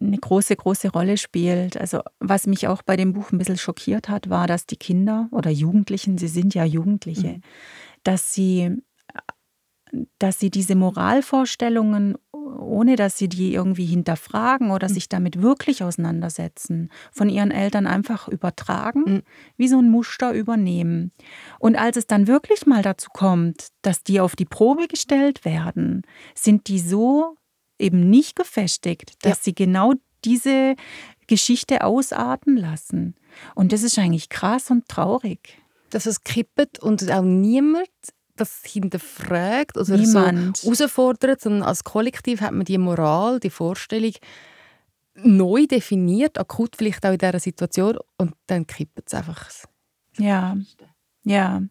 eine 0.00 0.18
große, 0.18 0.56
große 0.56 0.90
Rolle 0.90 1.16
spielt. 1.16 1.76
Also 1.76 2.00
was 2.20 2.46
mich 2.46 2.68
auch 2.68 2.82
bei 2.82 2.96
dem 2.96 3.12
Buch 3.12 3.32
ein 3.32 3.38
bisschen 3.38 3.58
schockiert 3.58 4.08
hat, 4.08 4.28
war, 4.30 4.46
dass 4.46 4.66
die 4.66 4.76
Kinder 4.76 5.28
oder 5.30 5.50
Jugendlichen, 5.50 6.18
sie 6.18 6.28
sind 6.28 6.54
ja 6.54 6.64
Jugendliche, 6.64 7.28
mhm. 7.28 7.40
dass 8.02 8.34
sie 8.34 8.76
dass 10.18 10.38
sie 10.38 10.50
diese 10.50 10.74
Moralvorstellungen, 10.74 12.16
ohne 12.32 12.96
dass 12.96 13.18
sie 13.18 13.28
die 13.28 13.54
irgendwie 13.54 13.84
hinterfragen 13.84 14.70
oder 14.70 14.88
mhm. 14.88 14.92
sich 14.92 15.08
damit 15.08 15.40
wirklich 15.40 15.82
auseinandersetzen, 15.82 16.90
von 17.12 17.28
ihren 17.28 17.50
Eltern 17.50 17.86
einfach 17.86 18.28
übertragen, 18.28 19.04
mhm. 19.04 19.22
wie 19.56 19.68
so 19.68 19.78
ein 19.78 19.90
Muster 19.90 20.32
übernehmen. 20.32 21.12
Und 21.58 21.76
als 21.76 21.96
es 21.96 22.06
dann 22.06 22.26
wirklich 22.26 22.66
mal 22.66 22.82
dazu 22.82 23.08
kommt, 23.12 23.68
dass 23.82 24.02
die 24.02 24.20
auf 24.20 24.36
die 24.36 24.46
Probe 24.46 24.88
gestellt 24.88 25.44
werden, 25.44 26.02
sind 26.34 26.68
die 26.68 26.80
so 26.80 27.36
eben 27.78 28.08
nicht 28.10 28.36
gefestigt, 28.36 29.14
dass 29.24 29.38
ja. 29.38 29.44
sie 29.44 29.54
genau 29.54 29.94
diese 30.24 30.74
Geschichte 31.26 31.84
ausarten 31.84 32.56
lassen. 32.56 33.14
Und 33.54 33.72
das 33.72 33.82
ist 33.82 33.98
eigentlich 33.98 34.28
krass 34.28 34.70
und 34.70 34.88
traurig. 34.88 35.58
Dass 35.90 36.06
es 36.06 36.22
kippt 36.24 36.78
und 36.80 37.10
auch 37.10 37.22
niemand 37.22 37.88
das 38.36 38.62
hinterfragt 38.64 39.76
oder 39.76 39.96
Niemand. 39.96 40.56
so 40.56 40.72
herausfordert, 40.72 41.40
sondern 41.40 41.62
als 41.62 41.84
Kollektiv 41.84 42.40
hat 42.40 42.52
man 42.52 42.64
die 42.64 42.78
Moral, 42.78 43.38
die 43.38 43.50
Vorstellung 43.50 44.12
neu 45.14 45.66
definiert, 45.66 46.38
akut 46.38 46.74
vielleicht 46.76 47.06
auch 47.06 47.12
in 47.12 47.18
dieser 47.18 47.38
Situation 47.38 47.98
und 48.18 48.34
dann 48.48 48.66
kippt 48.66 49.02
es 49.06 49.14
einfach. 49.14 49.48
Ja. 50.18 50.56
Ja, 51.26 51.62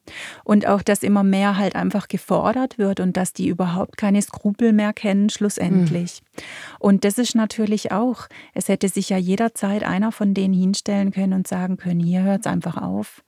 und 0.43 0.67
auch, 0.67 0.81
dass 0.81 1.03
immer 1.03 1.23
mehr 1.23 1.57
halt 1.57 1.75
einfach 1.75 2.07
gefordert 2.07 2.79
wird 2.79 2.99
und 2.99 3.15
dass 3.15 3.33
die 3.33 3.47
überhaupt 3.47 3.97
keine 3.97 4.19
Skrupel 4.21 4.73
mehr 4.73 4.93
kennen, 4.93 5.29
schlussendlich. 5.29 6.21
Mhm. 6.21 6.43
Und 6.79 7.05
das 7.05 7.19
ist 7.19 7.35
natürlich 7.35 7.91
auch, 7.91 8.27
es 8.55 8.67
hätte 8.67 8.89
sich 8.89 9.09
ja 9.09 9.17
jederzeit 9.17 9.83
einer 9.83 10.11
von 10.11 10.33
denen 10.33 10.55
hinstellen 10.55 11.11
können 11.11 11.33
und 11.33 11.47
sagen 11.47 11.77
können, 11.77 11.99
hier 11.99 12.23
hört 12.23 12.41
es 12.41 12.51
einfach 12.51 12.77
auf. 12.77 13.23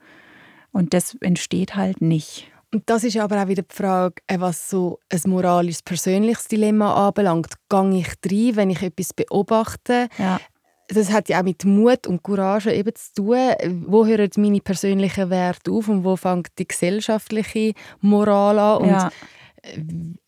Und 0.72 0.94
das 0.94 1.16
entsteht 1.20 1.76
halt 1.76 2.02
nicht. 2.02 2.50
Und 2.74 2.82
das 2.90 3.04
ist 3.04 3.16
aber 3.16 3.40
auch 3.42 3.48
wieder 3.48 3.62
die 3.62 3.74
Frage, 3.74 4.16
äh, 4.26 4.40
was 4.40 4.68
so 4.68 4.98
ein 5.08 5.30
moralisches, 5.30 5.82
persönliches 5.82 6.48
Dilemma 6.48 7.06
anbelangt. 7.06 7.54
Gehe 7.68 8.00
ich 8.00 8.08
rein, 8.30 8.56
wenn 8.56 8.70
ich 8.70 8.82
etwas 8.82 9.14
beobachte? 9.14 10.08
Ja 10.18 10.40
das 10.88 11.10
hat 11.10 11.28
ja 11.28 11.40
auch 11.40 11.44
mit 11.44 11.64
Mut 11.64 12.06
und 12.06 12.22
Courage 12.22 12.72
eben 12.72 12.94
zu 12.94 13.12
tun. 13.14 13.38
Wo 13.86 14.06
hören 14.06 14.30
meine 14.36 14.60
persönlichen 14.60 15.30
Werte 15.30 15.70
auf 15.70 15.88
und 15.88 16.04
wo 16.04 16.16
fängt 16.16 16.48
die 16.58 16.68
gesellschaftliche 16.68 17.72
Moral 18.00 18.58
an? 18.58 18.82
Und 18.82 18.88
ja. 18.88 19.10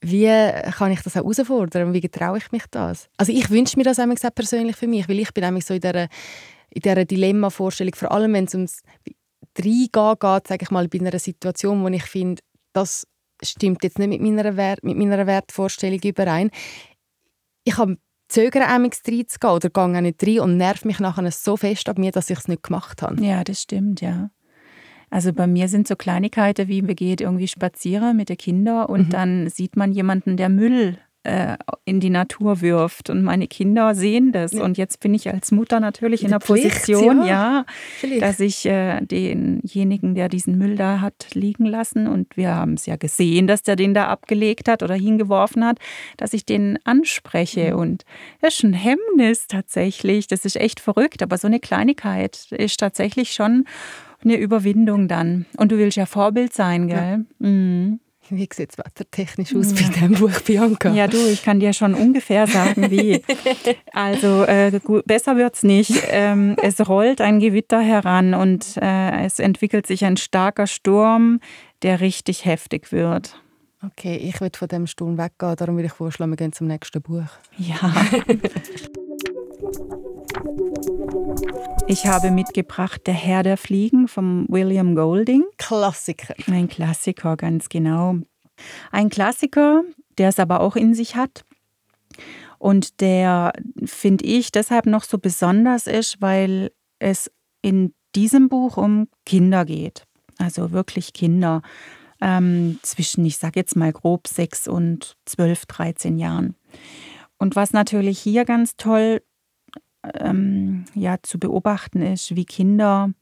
wie 0.01 0.71
kann 0.73 0.93
ich 0.93 1.01
das 1.03 1.17
auch 1.17 1.23
herausfordern? 1.23 1.93
Wie 1.93 2.09
traue 2.09 2.39
ich 2.39 2.51
mich 2.51 2.65
das? 2.71 3.09
Also 3.17 3.33
ich 3.33 3.51
wünsche 3.51 3.79
mir 3.79 3.85
das 3.85 4.01
auch 4.01 4.35
persönlich 4.35 4.77
für 4.77 4.89
mich, 4.89 5.09
weil 5.09 5.21
ich 5.21 5.33
bin 5.33 5.45
nämlich 5.45 5.65
so 5.65 5.75
in 5.75 5.81
dieser, 5.81 6.09
in 6.71 6.83
dieser 6.83 7.05
Dilemma-Vorstellung, 7.05 7.95
vor 7.95 8.11
allem 8.11 8.33
wenn 8.33 8.45
es 8.45 8.55
ums 8.55 8.83
Reingehen 9.57 10.15
geht, 10.19 10.47
sage 10.47 10.63
ich 10.63 10.71
mal, 10.71 10.89
bei 10.89 11.01
einer 11.01 11.19
Situation, 11.19 11.83
wo 11.83 11.89
ich 11.89 12.05
finde, 12.05 12.43
das 12.73 13.07
stimmt 13.43 13.83
jetzt 13.85 13.99
nicht 13.99 14.09
mit 14.09 14.21
meiner, 14.21 14.57
Wert, 14.57 14.83
mit 14.83 14.97
meiner 14.97 15.27
Wertvorstellung 15.27 16.01
überein. 16.03 16.51
Ich 17.65 17.77
habe 17.77 17.97
zögere 18.29 18.65
reinzugehen 18.65 19.27
oder 19.43 19.71
gehe 19.71 19.83
auch 19.83 20.01
nicht 20.01 20.27
rein 20.27 20.41
und 20.41 20.57
nerv 20.57 20.85
mich 20.85 21.01
nachher 21.01 21.31
so 21.31 21.57
fest 21.57 21.89
ab 21.89 21.99
mir, 21.99 22.13
dass 22.13 22.31
ich 22.31 22.39
es 22.39 22.49
nicht 22.49 22.63
gemacht 22.63 23.03
habe. 23.03 23.25
Ja, 23.25 23.45
das 23.45 23.63
stimmt, 23.63 24.01
ja. 24.01 24.31
Also 25.11 25.33
bei 25.33 25.47
mir 25.47 25.69
sind 25.69 25.89
so 25.89 25.97
Kleinigkeiten 25.97 26.69
wie, 26.69 26.87
wir 26.87 26.95
gehen 26.95 27.17
irgendwie 27.21 27.49
spazieren 27.49 28.17
mit 28.17 28.29
den 28.29 28.37
Kindern 28.37 28.87
und 28.87 29.07
mhm. 29.07 29.11
dann 29.11 29.49
sieht 29.49 29.77
man 29.77 29.93
jemanden, 29.93 30.37
der 30.37 30.51
Müll 30.51 30.99
äh, 31.29 31.59
in 31.85 32.01
die 32.01 32.09
Natur 32.09 32.63
wirft. 32.63 33.11
Und 33.11 33.23
meine 33.23 33.49
Kinder 33.49 33.95
sehen 33.95 34.33
das. 34.33 34.53
Ja. 34.53 34.65
Und 34.65 34.79
jetzt 34.79 35.01
bin 35.01 35.13
ich 35.13 35.31
als 35.31 35.53
Mutter 35.53 35.79
natürlich 35.79 36.25
in 36.25 36.31
der 36.31 36.39
Position, 36.39 37.27
ja, 37.27 37.67
ja 38.03 38.21
dass 38.21 38.41
ich 38.41 38.65
äh, 38.65 39.01
denjenigen, 39.03 40.15
der 40.15 40.31
diesen 40.31 40.57
Müll 40.57 40.77
da 40.77 41.03
hat 41.03 41.29
liegen 41.35 41.67
lassen, 41.67 42.07
und 42.07 42.37
wir 42.37 42.55
haben 42.55 42.75
es 42.75 42.87
ja 42.87 42.97
gesehen, 42.97 43.47
dass 43.47 43.63
der 43.63 43.77
den 43.77 43.93
da 43.93 44.09
abgelegt 44.09 44.69
hat 44.69 44.83
oder 44.83 44.95
hingeworfen 44.95 45.65
hat, 45.65 45.79
dass 46.17 46.33
ich 46.33 46.47
den 46.47 46.79
anspreche. 46.85 47.75
Mhm. 47.75 47.79
Und 47.79 48.05
das 48.41 48.55
ist 48.55 48.65
ein 48.65 48.73
Hemmnis 48.73 49.47
tatsächlich. 49.49 50.29
Das 50.29 50.47
ist 50.47 50.57
echt 50.57 50.81
verrückt. 50.81 51.23
Aber 51.23 51.37
so 51.37 51.47
eine 51.47 51.61
Kleinigkeit 51.61 52.47
ist 52.53 52.81
tatsächlich 52.81 53.33
schon 53.33 53.65
eine 54.25 54.37
Überwindung 54.37 55.09
dann. 55.09 55.45
Und 55.59 55.73
du 55.73 55.79
willst 55.79 55.97
ja 55.97 56.07
Vorbild 56.07 56.55
sein, 56.55 56.89
gell? 56.89 57.27
Ja. 57.39 57.47
Mhm. 57.47 58.01
Wie 58.31 58.49
sieht 58.53 58.71
es 58.71 58.79
wettertechnisch 58.79 59.55
aus 59.55 59.73
ja. 59.73 59.87
bei 59.87 59.93
diesem 59.93 60.15
Buch, 60.15 60.41
Bianca? 60.43 60.93
Ja, 60.93 61.07
du, 61.07 61.17
ich 61.17 61.43
kann 61.43 61.61
dir 61.61 61.73
schon 61.73 61.95
ungefähr 61.95 62.47
sagen, 62.47 62.91
wie. 62.91 63.23
Also 63.93 64.45
äh, 64.45 64.79
gut, 64.83 65.05
besser 65.07 65.37
wird 65.37 65.55
es 65.55 65.63
nicht. 65.63 65.93
Ähm, 66.09 66.57
es 66.63 66.87
rollt 66.89 67.21
ein 67.21 67.41
Gewitter 67.41 67.81
heran 67.81 68.35
und 68.35 68.77
äh, 68.81 69.25
es 69.25 69.39
entwickelt 69.39 69.87
sich 69.87 70.05
ein 70.05 70.17
starker 70.17 70.67
Sturm, 70.67 71.41
der 71.83 72.01
richtig 72.01 72.45
heftig 72.45 72.93
wird. 72.93 73.41
Okay, 73.85 74.17
ich 74.17 74.41
würde 74.41 74.59
von 74.59 74.69
dem 74.69 74.87
Sturm 74.87 75.19
weggehen, 75.19 75.57
darum 75.57 75.77
würde 75.77 75.87
ich 75.87 75.93
vorschlagen, 75.93 76.33
wir 76.33 76.37
gehen 76.37 76.53
zum 76.53 76.67
nächsten 76.67 77.01
Buch. 77.01 77.27
Ja. 77.57 77.93
Ich 81.87 82.07
habe 82.07 82.31
mitgebracht 82.31 83.07
Der 83.07 83.15
Herr 83.15 83.43
der 83.43 83.57
Fliegen 83.57 84.09
von 84.09 84.47
William 84.49 84.95
Golding. 84.95 85.45
Klassiker. 85.57 86.35
Ein 86.47 86.69
Klassiker, 86.69 87.37
ganz 87.37 87.69
genau. 87.69 88.17
Ein 88.91 89.09
Klassiker, 89.09 89.83
der 90.19 90.29
es 90.29 90.39
aber 90.39 90.61
auch 90.61 90.77
in 90.77 90.95
sich 90.95 91.17
hat. 91.17 91.45
Und 92.59 93.01
der, 93.01 93.53
finde 93.85 94.25
ich, 94.25 94.51
deshalb 94.51 94.87
noch 94.87 95.05
so 95.05 95.19
besonders 95.19 95.87
ist, 95.87 96.21
weil 96.21 96.73
es 96.99 97.31
in 97.63 97.95
diesem 98.15 98.49
Buch 98.49 98.77
um 98.77 99.09
Kinder 99.25 99.65
geht. 99.65 100.05
Also 100.39 100.73
wirklich 100.73 101.13
Kinder 101.13 101.63
ähm, 102.21 102.79
zwischen, 102.83 103.25
ich 103.25 103.39
sage 103.39 103.61
jetzt 103.61 103.77
mal 103.77 103.93
grob, 103.93 104.27
sechs 104.27 104.67
und 104.67 105.17
zwölf, 105.25 105.67
dreizehn 105.67 106.19
Jahren. 106.19 106.57
Und 107.39 107.57
was 107.57 107.73
natürlich 107.73 108.19
hier 108.19 108.45
ganz 108.45 108.77
toll 108.77 109.23
ähm, 110.15 110.85
ja, 110.95 111.17
zu 111.23 111.39
beobachten 111.39 112.03
ist, 112.03 112.37
wie 112.37 112.45
Kinder, 112.45 113.13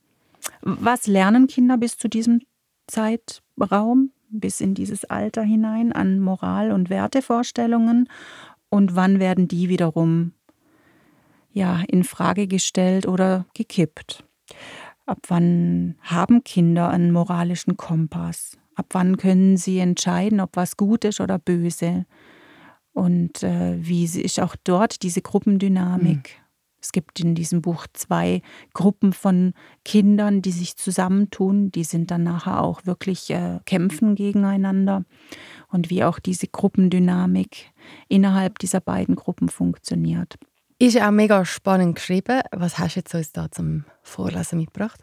was 0.63 1.07
lernen 1.07 1.47
Kinder 1.47 1.77
bis 1.77 1.97
zu 1.97 2.09
diesem 2.09 2.41
Zeitraum, 2.87 4.11
bis 4.29 4.61
in 4.61 4.75
dieses 4.75 5.05
Alter 5.05 5.43
hinein 5.43 5.93
an 5.93 6.21
Moral- 6.21 6.73
und 6.73 6.91
Wertevorstellungen 6.91 8.09
und 8.69 8.97
wann 8.97 9.21
werden 9.21 9.49
die 9.49 9.69
wiederum 9.69 10.33
ja, 11.53 11.83
in 11.89 12.05
Frage 12.05 12.47
gestellt 12.49 13.07
oder 13.09 13.47
gekippt. 13.55 14.25
Ab 15.07 15.21
wann 15.29 15.97
haben 16.03 16.45
Kinder 16.45 16.91
einen 16.91 17.13
moralischen 17.13 17.77
Kompass? 17.79 18.59
Ab 18.75 18.87
wann 18.91 19.17
können 19.17 19.57
sie 19.57 19.79
entscheiden, 19.79 20.41
ob 20.41 20.55
was 20.55 20.77
gut 20.77 21.05
ist 21.05 21.21
oder 21.21 21.39
böse? 21.39 22.05
Und 22.93 23.43
äh, 23.43 23.77
wie 23.81 24.05
ist 24.05 24.39
auch 24.39 24.55
dort 24.65 25.03
diese 25.03 25.23
Gruppendynamik? 25.23 26.41
Es 26.87 26.93
gibt 26.93 27.19
in 27.19 27.35
diesem 27.35 27.63
Buch 27.63 27.89
zwei 27.95 28.43
Gruppen 28.73 29.13
von 29.13 29.55
Kindern, 29.85 30.41
die 30.41 30.53
sich 30.53 30.77
zusammentun. 30.77 31.73
Die 31.73 31.83
sind 31.83 32.13
dann 32.13 32.23
nachher 32.23 32.63
auch 32.63 32.87
wirklich 32.87 33.29
äh, 33.31 33.59
kämpfen 33.67 34.15
gegeneinander. 34.15 35.05
Und 35.67 35.91
wie 35.91 36.05
auch 36.05 36.21
diese 36.21 36.47
Gruppendynamik 36.47 37.73
innerhalb 38.07 38.61
dieser 38.61 38.81
beiden 38.81 39.17
Gruppen 39.17 39.49
funktioniert. 39.49 40.37
Ist 40.79 41.01
auch 41.01 41.11
mega 41.11 41.45
spannend 41.45 41.97
geschrieben. 41.97 42.41
Was 42.53 42.79
hast 42.79 42.95
du 42.95 43.01
jetzt 43.01 43.15
uns 43.17 43.33
da 43.33 43.51
zum 43.51 43.85
Vorlesen 44.05 44.61
mitgebracht? 44.61 45.01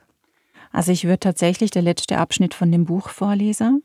Also 0.72 0.94
ich 0.94 1.04
würde 1.04 1.20
tatsächlich 1.20 1.70
der 1.70 1.82
letzte 1.82 2.18
Abschnitt 2.18 2.54
von 2.54 2.72
dem 2.72 2.86
Buch 2.86 3.10
vorlesen. 3.10 3.84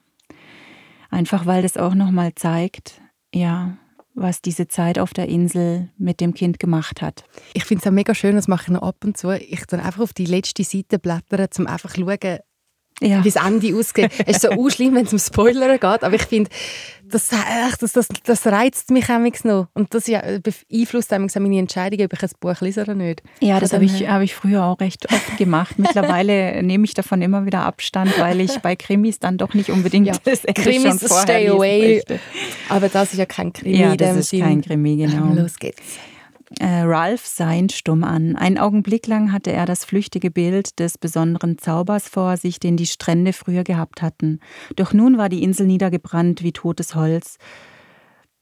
Einfach 1.10 1.46
weil 1.46 1.62
das 1.62 1.76
auch 1.76 1.94
nochmal 1.94 2.32
zeigt, 2.36 3.00
ja, 3.34 3.76
was 4.20 4.42
diese 4.42 4.68
Zeit 4.68 4.98
auf 4.98 5.12
der 5.12 5.28
Insel 5.28 5.90
mit 5.98 6.20
dem 6.20 6.34
Kind 6.34 6.58
gemacht 6.58 7.02
hat. 7.02 7.24
Ich 7.54 7.64
finde 7.64 7.82
es 7.82 7.86
auch 7.86 7.92
mega 7.92 8.14
schön, 8.14 8.34
das 8.36 8.48
mache 8.48 8.64
ich 8.64 8.68
noch 8.68 8.82
ab 8.82 8.96
und 9.04 9.16
zu. 9.16 9.30
Ich 9.30 9.64
dann 9.66 9.80
einfach 9.80 10.02
auf 10.02 10.12
die 10.12 10.26
letzte 10.26 10.64
Seite 10.64 10.98
blättern, 10.98 11.48
um 11.58 11.66
einfach 11.66 11.92
zu 11.92 12.00
schauen, 12.00 12.38
ja. 13.00 13.24
wie 13.24 13.30
das 13.30 13.44
Ende 13.44 13.74
ausgeht. 13.76 14.12
es 14.26 14.36
ist 14.36 14.42
so 14.42 14.70
schlimm, 14.70 14.94
wenn 14.94 15.06
es 15.06 15.12
um 15.12 15.18
Spoiler 15.18 15.78
geht, 15.78 16.04
aber 16.04 16.14
ich 16.14 16.22
finde, 16.22 16.50
das, 17.10 17.30
das, 17.80 17.92
das, 17.92 18.08
das 18.24 18.46
reizt 18.46 18.90
mich 18.90 19.08
noch. 19.44 19.68
Und 19.74 19.94
das 19.94 20.06
ja, 20.06 20.22
beeinflusst 20.42 21.10
meine 21.10 21.58
Entscheidung, 21.58 22.04
ob 22.04 22.12
ich 22.12 22.22
ein 22.22 22.30
Buch 22.40 22.60
lese 22.60 22.82
oder 22.82 22.94
nicht. 22.94 23.22
Ja, 23.40 23.60
das 23.60 23.72
habe 23.72 23.84
ich, 23.84 24.08
hab 24.08 24.22
ich 24.22 24.34
früher 24.34 24.64
auch 24.64 24.80
recht 24.80 25.10
oft 25.10 25.36
gemacht. 25.38 25.74
Mittlerweile 25.78 26.62
nehme 26.62 26.84
ich 26.84 26.94
davon 26.94 27.22
immer 27.22 27.46
wieder 27.46 27.60
Abstand, 27.60 28.18
weil 28.18 28.40
ich 28.40 28.58
bei 28.58 28.76
Krimis 28.76 29.18
dann 29.18 29.38
doch 29.38 29.54
nicht 29.54 29.70
unbedingt 29.70 30.08
ja. 30.08 30.14
das 30.22 30.44
Ende 30.44 30.60
Krimis 30.62 31.00
schon 31.00 31.08
stay 31.08 31.48
away. 31.48 31.96
Möchte. 31.96 32.20
Aber 32.68 32.88
das 32.88 33.12
ist 33.12 33.18
ja 33.18 33.26
kein 33.26 33.52
Krimi. 33.52 33.78
Ja, 33.78 33.96
das 33.96 34.16
ist 34.16 34.30
kein 34.32 34.60
Krimi, 34.60 34.96
genau. 34.96 35.32
Los 35.34 35.58
geht's 35.58 35.98
äh, 36.58 36.80
Ralph 36.82 37.26
sah 37.26 37.52
ihn 37.52 37.68
stumm 37.68 38.04
an. 38.04 38.36
Einen 38.36 38.58
Augenblick 38.58 39.06
lang 39.06 39.32
hatte 39.32 39.52
er 39.52 39.66
das 39.66 39.84
flüchtige 39.84 40.30
Bild 40.30 40.78
des 40.78 40.98
besonderen 40.98 41.58
Zaubers 41.58 42.08
vor 42.08 42.36
sich, 42.36 42.58
den 42.58 42.76
die 42.76 42.86
Strände 42.86 43.32
früher 43.32 43.64
gehabt 43.64 44.02
hatten. 44.02 44.40
Doch 44.76 44.92
nun 44.92 45.18
war 45.18 45.28
die 45.28 45.42
Insel 45.42 45.66
niedergebrannt 45.66 46.42
wie 46.42 46.52
totes 46.52 46.94
Holz. 46.94 47.36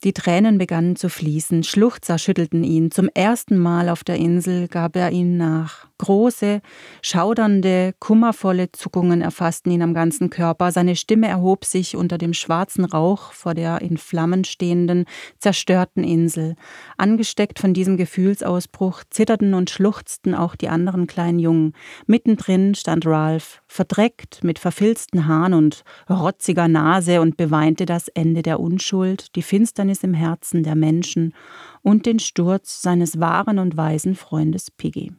Die 0.05 0.13
Tränen 0.13 0.59
begannen 0.59 0.95
zu 0.95 1.09
fließen, 1.09 1.65
Schluchzer 1.65 2.19
schüttelten 2.19 2.63
ihn. 2.63 2.91
Zum 2.91 3.09
ersten 3.15 3.57
Mal 3.57 3.89
auf 3.89 4.05
der 4.05 4.17
Insel 4.17 4.69
gab 4.69 4.95
er 4.95 5.11
ihnen 5.11 5.37
nach. 5.37 5.89
Große, 5.99 6.61
schaudernde, 7.01 7.95
kummervolle 7.99 8.71
Zuckungen 8.73 9.23
erfassten 9.23 9.71
ihn 9.71 9.81
am 9.81 9.95
ganzen 9.95 10.29
Körper. 10.29 10.71
Seine 10.71 10.95
Stimme 10.95 11.27
erhob 11.27 11.65
sich 11.65 11.97
unter 11.97 12.19
dem 12.19 12.35
schwarzen 12.35 12.85
Rauch 12.85 13.33
vor 13.33 13.55
der 13.55 13.81
in 13.81 13.97
Flammen 13.97 14.45
stehenden, 14.45 15.07
zerstörten 15.39 16.05
Insel. 16.05 16.55
Angesteckt 16.99 17.59
von 17.59 17.73
diesem 17.73 17.97
Gefühlsausbruch 17.97 19.05
zitterten 19.09 19.55
und 19.55 19.71
schluchzten 19.71 20.35
auch 20.35 20.55
die 20.55 20.69
anderen 20.69 21.07
kleinen 21.07 21.39
Jungen. 21.39 21.73
Mittendrin 22.07 22.75
stand 22.75 23.07
Ralph, 23.07 23.63
verdreckt 23.67 24.45
mit 24.45 24.59
verfilzten 24.59 25.27
Haaren 25.27 25.55
und 25.55 25.83
rotziger 26.11 26.69
Nase 26.69 27.23
und 27.23 27.39
beweinte 27.39 27.87
das 27.87 28.09
Ende 28.09 28.43
der 28.43 28.61
Unschuld, 28.61 29.35
die 29.35 29.43
Finsternis 29.43 30.03
im 30.03 30.13
Herzen 30.13 30.63
der 30.63 30.75
Menschen 30.75 31.33
und 31.81 32.05
den 32.05 32.19
Sturz 32.19 32.83
seines 32.83 33.19
wahren 33.19 33.59
und 33.59 33.77
weisen 33.77 34.15
Freundes 34.15 34.71
Piggy. 34.71 35.13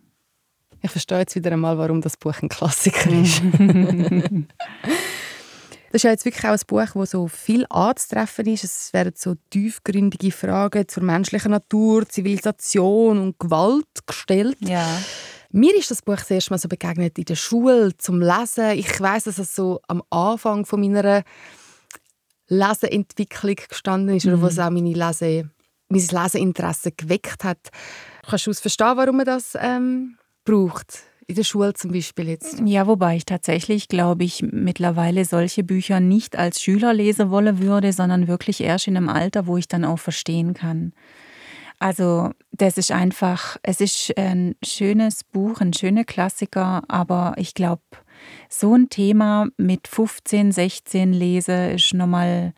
Ich 0.82 0.92
verstehe 0.92 1.20
jetzt 1.20 1.36
wieder 1.36 1.52
einmal, 1.52 1.78
warum 1.78 2.02
das 2.02 2.18
Buch 2.18 2.42
ein 2.42 2.50
Klassiker 2.50 3.10
ist. 3.22 3.42
Das 5.92 6.00
ist 6.00 6.04
ja 6.04 6.12
jetzt 6.12 6.26
wirklich 6.26 6.46
auch 6.46 6.52
ein 6.52 6.60
Buch, 6.68 6.96
wo 6.96 7.06
so 7.06 7.28
viel 7.28 7.66
anzutreffen 7.70 8.46
ist. 8.48 8.64
Es 8.64 8.94
werden 8.94 9.14
so 9.16 9.36
tiefgründige 9.50 10.32
Fragen 10.32 10.88
zur 10.88 11.04
menschlichen 11.04 11.52
Natur, 11.52 12.08
Zivilisation 12.08 13.20
und 13.20 13.40
Gewalt 13.40 14.06
gestellt. 14.06 14.58
Ja. 14.60 14.86
Mir 15.50 15.76
ist 15.76 15.90
das 15.90 16.02
Buch 16.02 16.18
das 16.18 16.30
erste 16.30 16.52
Mal 16.52 16.58
so 16.58 16.68
begegnet 16.68 17.18
in 17.18 17.26
der 17.26 17.36
Schule 17.36 17.96
zum 17.98 18.22
Lesen. 18.22 18.72
Ich 18.72 19.00
weiß, 19.00 19.24
dass 19.24 19.38
es 19.38 19.56
so 19.56 19.80
am 19.88 20.04
Anfang 20.10 20.66
von 20.66 20.82
meiner 20.82 21.24
Leseentwicklung 22.50 23.56
gestanden 23.70 24.18
ist 24.18 24.26
mhm. 24.26 24.34
oder 24.34 24.42
was 24.42 24.60
auch 24.60 24.70
meine 24.70 24.94
Lese, 24.94 25.50
mein 25.88 26.02
Leseinteresse 26.02 26.92
geweckt 26.92 27.46
hat. 27.46 27.70
Kannst 28.30 28.46
du 28.46 28.54
verstehen, 28.54 28.98
warum 28.98 29.18
man 29.18 29.26
das 29.26 29.58
ähm, 29.60 30.18
braucht. 30.48 31.04
In 31.28 31.36
der 31.36 31.44
Schule 31.44 31.74
zum 31.74 31.92
Beispiel 31.92 32.30
jetzt. 32.30 32.62
Ja, 32.64 32.88
wobei 32.88 33.18
ich 33.18 33.26
tatsächlich, 33.26 33.90
glaube 33.90 34.24
ich, 34.24 34.42
mittlerweile 34.42 35.26
solche 35.26 35.62
Bücher 35.62 36.00
nicht 36.00 36.38
als 36.38 36.62
Schüler 36.62 36.94
lesen 36.94 37.30
wollen 37.30 37.60
würde, 37.60 37.92
sondern 37.92 38.30
wirklich 38.30 38.62
erst 38.62 38.88
in 38.88 38.96
einem 38.96 39.10
Alter, 39.10 39.46
wo 39.46 39.58
ich 39.58 39.68
dann 39.68 39.84
auch 39.84 40.00
verstehen 40.00 40.54
kann. 40.54 40.94
Also 41.80 42.32
das 42.52 42.78
ist 42.78 42.92
einfach, 42.92 43.58
es 43.62 43.82
ist 43.82 44.18
ein 44.18 44.56
schönes 44.64 45.26
Buch, 45.26 45.60
ein 45.60 45.74
schöner 45.74 46.06
Klassiker, 46.06 46.82
aber 46.88 47.34
ich 47.36 47.54
glaube, 47.54 47.84
so 48.50 48.74
ein 48.74 48.90
Thema 48.90 49.48
mit 49.58 49.88
15, 49.88 50.54
16 50.54 51.14
lese 51.14 51.72
ist 51.72 51.94
nochmal 51.94 52.54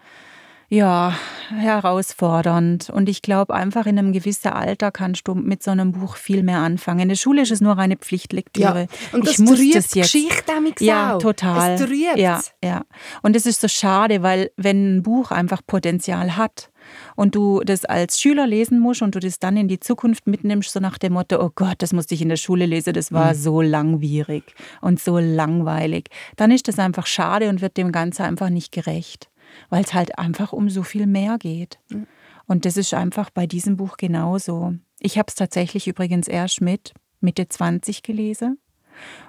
ja, 0.70 1.16
herausfordernd. 1.50 2.92
Und 2.92 3.10
ich 3.10 3.24
glaube, 3.24 3.56
einfach 3.56 3.88
in 3.88 3.98
einem 3.98 4.14
gewissen 4.14 4.50
Alter 4.50 4.92
kannst 4.92 5.28
du 5.28 5.34
mit 5.34 5.64
so 5.64 5.72
einem 5.72 5.94
Buch 5.94 6.16
viel 6.16 6.44
mehr 6.44 6.60
anfangen. 6.60 7.02
In 7.02 7.10
der 7.10 7.16
Schule 7.16 7.42
ist 7.42 7.52
es 7.52 7.60
nur 7.60 7.74
reine 7.74 7.98
Pflichtlektüre. 7.98 8.82
Ja. 8.82 8.88
Und 9.12 9.26
das 9.26 9.34
ich 9.34 9.40
muss 9.40 9.58
das 9.58 9.94
jetzt. 9.94 9.94
Geschichte 9.94 10.52
Ja, 10.86 11.18
total. 11.18 11.74
Es 11.74 11.82
ja, 12.16 12.42
ja. 12.64 12.86
Und 13.24 13.36
es 13.36 13.48
ist 13.48 13.62
so 13.62 13.68
schade, 13.68 14.22
weil 14.22 14.52
wenn 14.58 14.98
ein 14.98 15.04
Buch 15.04 15.32
einfach 15.32 15.62
Potenzial 15.66 16.38
hat 16.38 16.70
und 17.16 17.34
du 17.34 17.62
das 17.62 17.86
als 17.86 18.22
Schüler 18.22 18.46
lesen 18.46 18.80
musst 18.80 19.02
und 19.02 19.16
du 19.16 19.20
das 19.20 19.40
dann 19.40 19.58
in 19.58 19.68
die 19.68 19.80
Zukunft 19.80 20.28
mitnimmst, 20.28 20.72
so 20.72 20.80
nach 20.80 21.00
dem 21.00 21.14
Motto, 21.14 21.44
oh 21.44 21.52
Gott, 21.54 21.76
das 21.80 21.94
musste 21.94 22.14
ich 22.14 22.22
in 22.22 22.30
der 22.30 22.36
Schule 22.36 22.68
lesen, 22.68 22.94
das 22.94 23.12
war 23.12 23.34
mhm. 23.34 23.38
so 23.38 23.62
langwierig 23.62 24.44
und 24.82 25.00
so 25.00 25.18
langweilig, 25.18 26.10
dann 26.36 26.52
ist 26.52 26.68
das 26.68 26.78
einfach 26.78 27.08
schade 27.08 27.50
und 27.50 27.62
wird 27.62 27.76
dem 27.76 27.92
Ganzen 27.92 28.24
einfach 28.24 28.50
nicht 28.50 28.72
gerecht 28.72 29.30
weil 29.70 29.84
es 29.84 29.94
halt 29.94 30.18
einfach 30.18 30.54
um 30.54 30.70
so 30.70 30.84
viel 30.84 31.08
mehr 31.08 31.38
geht. 31.38 31.80
Mhm. 31.90 32.08
Und 32.48 32.66
das 32.66 32.78
ist 32.78 32.94
einfach 32.94 33.30
bei 33.30 33.46
diesem 33.46 33.78
Buch 33.78 33.98
genauso. 33.98 34.74
Ich 35.00 35.18
habe 35.18 35.28
es 35.28 35.36
tatsächlich 35.36 35.88
übrigens 35.88 36.28
erst 36.28 36.62
mit 36.62 36.94
Mitte 37.22 37.48
20 37.48 38.04
gelesen. 38.04 38.60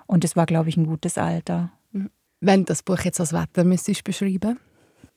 Und 0.07 0.25
es 0.25 0.37
war, 0.37 0.47
glaube 0.47 0.69
ich, 0.69 0.77
ein 0.77 0.87
gutes 0.87 1.19
Alter. 1.19 1.71
Wenn 2.41 2.65
das 2.65 2.83
Buch 2.83 3.01
jetzt 3.01 3.21
als 3.21 3.33
Wetter 3.33 3.65
müsstest 3.65 4.05
beschreiben 4.05 4.59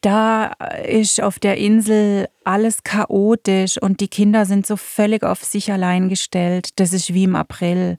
da 0.03 0.51
ist 0.85 1.21
auf 1.21 1.39
der 1.39 1.57
Insel 1.57 2.27
alles 2.43 2.83
chaotisch 2.83 3.81
und 3.81 4.01
die 4.01 4.09
Kinder 4.09 4.45
sind 4.45 4.67
so 4.67 4.75
völlig 4.75 5.23
auf 5.23 5.43
sich 5.43 5.71
allein 5.71 6.09
gestellt. 6.09 6.71
Das 6.79 6.91
ist 6.91 7.13
wie 7.13 7.23
im 7.23 7.37
April. 7.37 7.95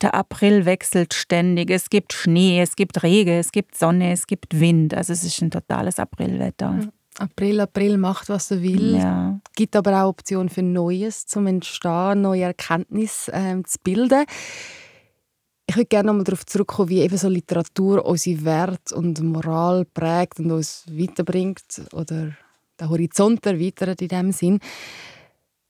Der 0.00 0.14
April 0.14 0.66
wechselt 0.66 1.14
ständig. 1.14 1.70
Es 1.70 1.90
gibt 1.90 2.12
Schnee, 2.12 2.62
es 2.62 2.76
gibt 2.76 3.02
Regen, 3.02 3.40
es 3.40 3.50
gibt 3.50 3.76
Sonne, 3.76 4.12
es 4.12 4.28
gibt 4.28 4.60
Wind. 4.60 4.94
Also 4.94 5.12
es 5.12 5.24
ist 5.24 5.42
ein 5.42 5.50
totales 5.50 5.98
Aprilwetter. 5.98 6.78
April, 7.18 7.60
April 7.60 7.98
macht, 7.98 8.28
was 8.28 8.52
er 8.52 8.62
will. 8.62 8.94
Ja. 8.96 9.40
Gibt 9.56 9.74
aber 9.74 10.04
auch 10.04 10.10
Optionen 10.10 10.48
für 10.48 10.62
Neues 10.62 11.26
zum 11.26 11.48
Entstehen, 11.48 12.20
neue 12.20 12.44
Erkenntnisse 12.44 13.32
ähm, 13.34 13.64
zu 13.64 13.78
bilden. 13.82 14.24
Ich 15.68 15.76
würde 15.76 15.86
gerne 15.86 16.06
nochmal 16.06 16.24
darauf 16.24 16.46
zurückkommen, 16.46 16.88
wie 16.88 17.02
eben 17.02 17.18
so 17.18 17.28
Literatur 17.28 18.06
unsere 18.06 18.42
Werte 18.42 18.94
und 18.94 19.20
Moral 19.22 19.84
prägt 19.84 20.40
und 20.40 20.50
uns 20.50 20.86
weiterbringt 20.88 21.82
oder 21.92 22.32
den 22.80 22.88
Horizont 22.88 23.44
erweitert 23.44 24.00
in 24.00 24.08
dem 24.08 24.32
Sinn. 24.32 24.60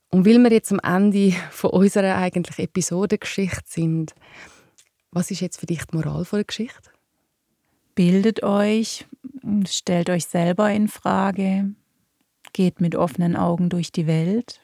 Und 0.09 0.25
weil 0.25 0.39
wir 0.39 0.51
jetzt 0.53 0.71
am 0.71 0.79
Ende 0.79 1.33
von 1.51 1.71
unserer 1.71 2.15
eigentlichen 2.15 2.63
Episodengeschichte 2.63 3.65
sind, 3.65 4.15
was 5.11 5.31
ist 5.31 5.41
jetzt 5.41 5.59
für 5.59 5.65
dich 5.65 5.83
die 5.83 5.97
Moral 5.97 6.23
von 6.23 6.37
der 6.37 6.45
Geschichte? 6.45 6.91
Bildet 7.93 8.41
euch, 8.41 9.05
stellt 9.67 10.09
euch 10.09 10.27
selber 10.27 10.71
in 10.71 10.87
Frage, 10.87 11.75
geht 12.53 12.79
mit 12.79 12.95
offenen 12.95 13.35
Augen 13.35 13.69
durch 13.69 13.91
die 13.91 14.07
Welt 14.07 14.61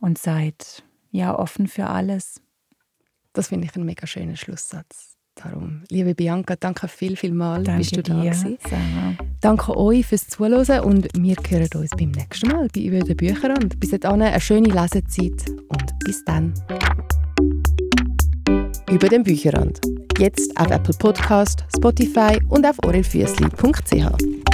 und 0.00 0.18
seid 0.18 0.82
ja 1.12 1.38
offen 1.38 1.68
für 1.68 1.86
alles. 1.86 2.43
Das 3.34 3.48
finde 3.48 3.66
ich 3.66 3.74
einen 3.74 3.84
mega 3.84 4.06
schönen 4.06 4.36
Schlusssatz. 4.36 5.16
Darum, 5.34 5.82
liebe 5.90 6.14
Bianca, 6.14 6.54
danke 6.54 6.86
viel, 6.86 7.16
viel 7.16 7.32
mal, 7.32 7.64
danke 7.64 7.78
bist 7.78 7.96
du 7.96 8.02
da 8.04 8.22
dir. 8.22 8.56
Danke 9.40 9.76
euch 9.76 10.06
fürs 10.06 10.28
Zuhören 10.28 10.84
und 10.84 11.08
wir 11.12 11.36
hören 11.48 11.68
uns 11.74 11.90
beim 11.90 12.12
nächsten 12.12 12.48
Mal 12.48 12.68
bei 12.72 12.82
«Über 12.82 13.00
den 13.00 13.16
Bücherrand». 13.16 13.80
Bis 13.80 13.90
dahin 13.90 14.22
eine 14.22 14.40
schöne 14.40 14.68
Lesezeit 14.68 15.50
und 15.68 15.98
bis 16.04 16.24
dann. 16.24 16.54
«Über 18.88 19.08
den 19.08 19.24
Bücherrand». 19.24 19.80
Jetzt 20.16 20.56
auf 20.56 20.70
Apple 20.70 20.94
Podcast, 20.96 21.64
Spotify 21.76 22.38
und 22.48 22.64
auf 22.64 22.76
orelfüssli.ch. 22.84 24.53